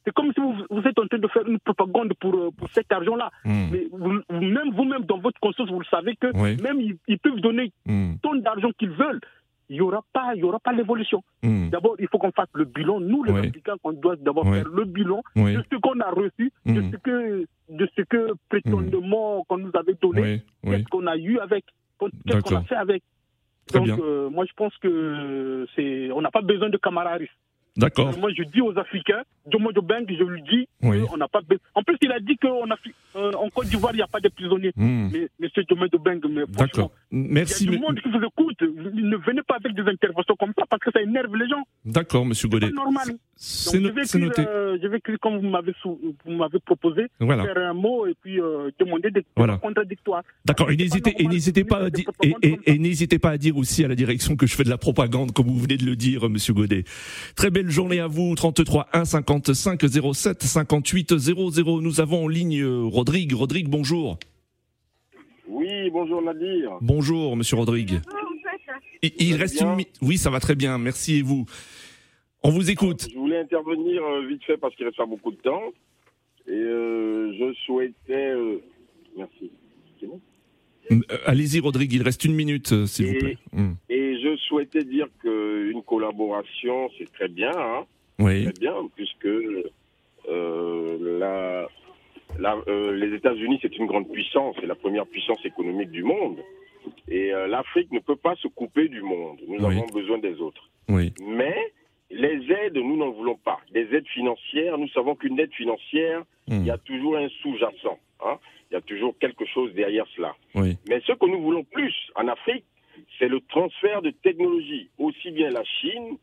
C'est 0.04 0.14
comme 0.14 0.34
si 0.34 0.42
vous, 0.42 0.56
vous, 0.72 0.82
êtes 0.88 0.98
en 0.98 1.06
train 1.06 1.20
de 1.20 1.28
faire 1.28 1.48
une 1.48 1.60
propagande 1.60 2.14
pour, 2.20 2.52
pour 2.56 2.68
cet 2.74 2.92
argent-là. 2.92 3.30
Hmm. 3.46 3.68
Mais 3.72 3.88
vous, 3.92 4.10
même 4.32 4.74
vous-même, 4.74 5.04
dans 5.04 5.20
votre 5.20 5.40
conscience, 5.40 5.70
vous 5.70 5.80
le 5.80 5.86
savez 5.92 6.16
que 6.16 6.36
même 6.36 6.82
ils, 7.08 7.20
peuvent 7.20 7.40
donner 7.40 7.72
hmm. 7.86 8.16
tant 8.24 8.34
d'argent 8.36 8.70
qu'ils 8.80 8.90
veulent 8.90 9.22
il 9.72 9.76
n'y 9.76 9.82
aura 9.82 10.04
pas, 10.12 10.36
il 10.36 10.42
y 10.42 10.44
aura 10.44 10.60
pas 10.60 10.74
l'évolution. 10.74 11.24
Hmm. 11.44 11.70
D'abord, 11.70 11.96
il 11.98 12.08
faut 12.10 12.18
qu'on 12.18 12.34
fasse 12.34 12.50
le 12.54 12.66
bilan. 12.66 13.00
Nous, 13.00 13.24
les 13.24 13.34
Africains, 13.34 13.78
on 13.86 13.94
doit 13.94 14.18
d'abord 14.18 14.44
faire 14.44 14.68
le 14.68 14.84
bilan 14.84 15.24
de 15.38 15.64
ce 15.72 15.78
qu'on 15.78 15.98
a 16.02 16.12
reçu, 16.12 16.52
de 16.66 16.82
hmm. 16.82 16.92
ce 16.92 16.98
que, 16.98 17.46
de 17.70 17.90
ce 17.96 18.02
que 18.02 18.34
prétendument 18.50 19.46
qu'on 19.46 19.60
nous 19.60 19.72
avait 19.74 19.96
donné, 20.02 20.44
qu'est-ce 20.64 20.90
qu'on 20.90 21.08
a 21.08 21.16
eu 21.16 21.40
avec, 21.40 21.64
qu'est-ce 22.00 22.42
qu'on 22.42 22.58
a 22.58 22.64
fait 22.64 22.76
avec. 22.76 23.02
Donc, 23.74 23.88
euh, 23.88 24.30
moi, 24.30 24.44
je 24.44 24.54
pense 24.58 24.76
que 24.80 25.66
c'est, 25.76 26.12
on 26.12 26.22
n'a 26.22 26.32
pas 26.32 26.42
besoin 26.42 26.70
de 26.70 26.78
camarades. 26.78 27.22
D'accord. 27.78 28.18
Moi, 28.18 28.32
je 28.38 28.44
dis 28.44 28.62
aux 28.62 28.78
Africains, 28.78 29.24
Jomo 29.50 29.72
je 29.74 30.24
lui 30.24 30.42
dis, 30.44 30.68
on 30.82 31.18
n'a 31.18 31.28
pas. 31.28 31.40
En 31.74 31.84
plus, 31.84 31.98
il 32.02 32.12
a 32.12 32.20
dit 32.20 32.38
qu'en 32.38 32.64
euh, 33.16 33.32
en 33.34 33.50
Côte 33.50 33.68
d'Ivoire, 33.68 33.94
il 33.94 33.98
n'y 33.98 34.02
a 34.02 34.08
pas 34.08 34.20
de 34.20 34.30
prisonniers. 34.30 34.72
Hmm. 34.76 35.10
Mais, 35.12 35.30
monsieur 35.40 35.64
Jomo 35.70 35.86
Jobeng, 35.92 36.20
mais 36.30 36.44
D'accord. 36.48 36.92
Merci. 37.12 37.66
Il 37.66 37.72
y 37.72 37.74
a 37.74 37.78
du 37.78 37.82
monde 37.82 38.00
qui 38.00 38.10
vous 38.10 38.24
écoute. 38.24 38.62
Ne 38.62 39.16
venez 39.18 39.42
pas 39.44 39.56
avec 39.56 39.74
des 39.74 39.90
interventions 39.90 40.36
comme 40.38 40.54
ça 40.58 40.66
parce 40.70 40.82
que 40.82 40.92
ça 40.92 41.02
énerve 41.02 41.36
les 41.36 41.48
gens. 41.48 41.64
D'accord, 41.86 42.26
monsieur 42.26 42.50
Godet. 42.50 42.68
C'est 42.68 42.74
normal. 42.74 43.08
C'est 43.44 43.80
noté. 43.80 44.46
Euh, 44.48 44.78
je 44.80 44.88
vais 44.88 44.98
écrire 44.98 45.18
comme 45.20 45.40
vous 45.40 45.50
m'avez 45.50 46.60
proposé, 46.60 47.08
faire 47.20 47.58
un 47.58 47.74
mot 47.74 48.06
et 48.06 48.14
puis 48.22 48.40
euh, 48.40 48.70
demander 48.80 49.10
des 49.10 49.26
voilà. 49.36 49.58
contradictoires. 49.58 50.22
D'accord. 50.46 50.70
Et 50.70 50.78
n'hésitez 50.78 51.16
et 51.18 51.28
n'hésitez 51.28 51.64
pas 51.64 51.86
à 51.86 51.90
dire 51.90 52.06
et, 52.44 52.78
n'hésitez 52.78 53.18
pas 53.18 53.32
à 53.32 53.38
dire 53.40 53.58
aussi 53.58 53.84
à 53.84 53.88
la 53.88 53.96
direction 53.96 54.36
que 54.36 54.46
je 54.46 54.56
fais 54.56 54.64
de 54.64 54.70
la 54.70 54.78
propagande, 54.78 55.32
comme 55.32 55.48
vous 55.48 55.58
venez 55.58 55.78
de 55.78 55.86
le 55.86 55.96
dire, 55.96 56.30
monsieur 56.30 56.54
Godet. 56.54 56.84
Très 57.36 57.50
belle 57.50 57.72
journée 57.72 58.00
à 58.00 58.06
vous. 58.06 58.36
33 58.36 58.90
1 58.94 59.06
55 59.06 59.82
07 60.14 60.44
58 60.44 61.18
00. 61.18 61.82
Nous 61.82 62.00
avons 62.00 62.26
en 62.26 62.28
ligne 62.28 62.62
euh, 62.62 62.84
Rodrigue. 62.84 63.34
Rodrigue, 63.34 63.70
bonjour. 63.70 64.20
Oui, 65.48 65.90
bonjour 65.92 66.22
Nadir. 66.22 66.78
Bonjour, 66.80 67.36
monsieur 67.36 67.58
Rodrigue. 67.58 68.02
Il, 69.02 69.12
il 69.18 69.36
reste 69.36 69.62
une 69.62 69.84
Oui, 70.04 70.20
ça 70.20 70.30
va 70.30 70.40
très 70.40 70.54
bien. 70.54 70.78
Merci 70.78 71.18
et 71.18 71.22
vous? 71.24 71.48
On 72.44 72.50
vous 72.50 72.72
écoute. 72.72 73.08
Je 73.12 73.18
voulais 73.18 73.40
intervenir 73.40 74.04
euh, 74.04 74.26
vite 74.26 74.44
fait 74.44 74.58
parce 74.58 74.76
qu'il 74.76 74.86
reste 74.86 74.98
pas 74.98 75.06
beaucoup 75.06 75.32
de 75.32 75.38
temps. 75.38 75.72
Et 76.48 76.52
euh, 76.52 77.32
je 77.38 77.54
souhaitais. 77.66 78.34
merci. 79.16 79.52
Allez-y, 81.26 81.60
Rodrigue, 81.60 81.94
il 81.94 82.02
reste 82.02 82.26
une 82.26 82.34
minute, 82.34 82.86
s'il 82.88 83.06
vous 83.06 83.20
plaît. 83.20 83.38
Hmm. 83.54 83.74
Et 83.90 84.20
je 84.22 84.36
souhaitais 84.38 84.84
dire 84.84 85.08
qu'une 85.22 85.84
collaboration, 85.84 86.90
c'est 86.98 87.10
très 87.14 87.28
bien. 87.28 87.52
Hein 87.56 87.86
oui. 88.20 88.46
Très 88.46 88.54
bien, 88.60 88.74
puisque 88.96 89.30
la, 90.28 91.68
les 92.68 93.14
États-Unis, 93.16 93.60
c'est 93.62 93.78
une 93.78 93.86
grande 93.86 94.10
puissance, 94.10 94.56
c'est 94.60 94.66
la 94.66 94.76
première 94.76 95.06
puissance 95.06 95.46
économique 95.46 95.92
du 95.92 96.04
monde. 96.04 96.40
Et 97.08 97.32
l'Afrique 97.48 97.92
ne 97.92 98.00
peut 98.00 98.16
pas 98.16 98.36
se 98.38 98.48
couper 98.48 98.88
du 98.88 99.02
monde. 99.02 99.38
Nous 99.48 99.64
avons 99.64 99.86
besoin 99.94 100.18
des 100.18 100.42
autres. 100.42 100.68
Oui. 100.90 101.14
Mais 101.26 101.56
les 102.12 102.52
aides, 102.52 102.78
nous 102.78 102.98
n'en 102.98 103.12
voulons 103.12 103.38
pas. 103.38 103.60
Les 103.72 103.94
aides 103.96 104.08
financières, 104.08 104.78
nous 104.78 104.90
savons 104.90 105.16
qu'une 105.16 105.40
aide 105.40 105.54
financière, 105.54 106.24
il 106.48 106.66
y 106.66 106.72
a 106.72 106.78
toujours 106.78 107.18
un 107.18 107.30
sous-jacent. 107.42 107.98
Hein. 108.24 108.38
Il 108.70 108.76
y 108.76 108.78
a 108.78 108.82
toujours 108.82 109.18
quelque 109.20 109.46
chose 109.46 109.74
derrière 109.74 110.06
cela. 110.16 110.36
Mais 110.56 111.02
ce 111.06 111.14
que 111.14 111.26
nous 111.26 111.42
voulons 111.42 111.64
plus 111.64 111.94
en 112.16 112.28
Afrique, 112.28 112.66
c'est 113.18 113.28
le 113.28 113.40
transfert 113.42 114.02
de 114.02 114.12
technologie. 114.12 114.90
Aussi 114.98 115.32
bien 115.32 115.50
la 115.50 115.64
Chine, 115.64 116.18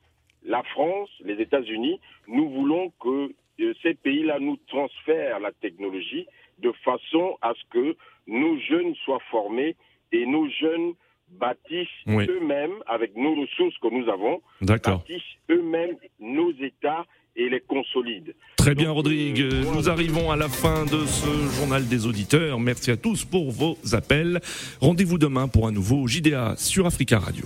la 0.44 0.62
France, 0.62 1.10
les 1.24 1.40
États-Unis, 1.40 2.00
nous 2.26 2.48
voulons 2.50 2.92
que 3.00 3.32
euh, 3.60 3.74
ces 3.82 3.94
pays-là 3.94 4.38
nous 4.38 4.56
transfèrent 4.68 5.40
la 5.40 5.52
technologie 5.52 6.26
de 6.58 6.72
façon 6.84 7.36
à 7.42 7.52
ce 7.54 7.64
que 7.70 7.96
nos 8.26 8.58
jeunes 8.58 8.94
soient 9.04 9.22
formés 9.30 9.76
et 10.12 10.26
nos 10.26 10.48
jeunes 10.48 10.94
bâtissent 11.30 11.88
eux-mêmes, 12.06 12.74
avec 12.86 13.16
nos 13.16 13.34
ressources 13.34 13.76
que 13.78 13.88
nous 13.88 14.08
avons, 14.10 14.40
bâtissent 14.60 15.22
eux-mêmes 15.50 15.96
nos 16.20 16.52
États 16.52 17.04
et 17.36 17.48
les 17.48 17.60
consolident. 17.60 18.32
Très 18.56 18.74
bien, 18.74 18.90
Rodrigue. 18.90 19.40
Euh, 19.40 19.64
nous 19.74 19.88
arrivons 19.88 20.30
à 20.30 20.36
la 20.36 20.48
fin 20.48 20.84
de 20.84 21.06
ce 21.06 21.58
journal 21.58 21.86
des 21.86 22.06
auditeurs. 22.06 22.58
Merci 22.58 22.90
à 22.90 22.96
tous 22.96 23.24
pour 23.24 23.50
vos 23.50 23.78
appels. 23.92 24.40
Rendez-vous 24.80 25.18
demain 25.18 25.48
pour 25.48 25.66
un 25.66 25.72
nouveau 25.72 26.06
JDA 26.06 26.54
sur 26.56 26.86
Africa 26.86 27.18
Radio. 27.18 27.44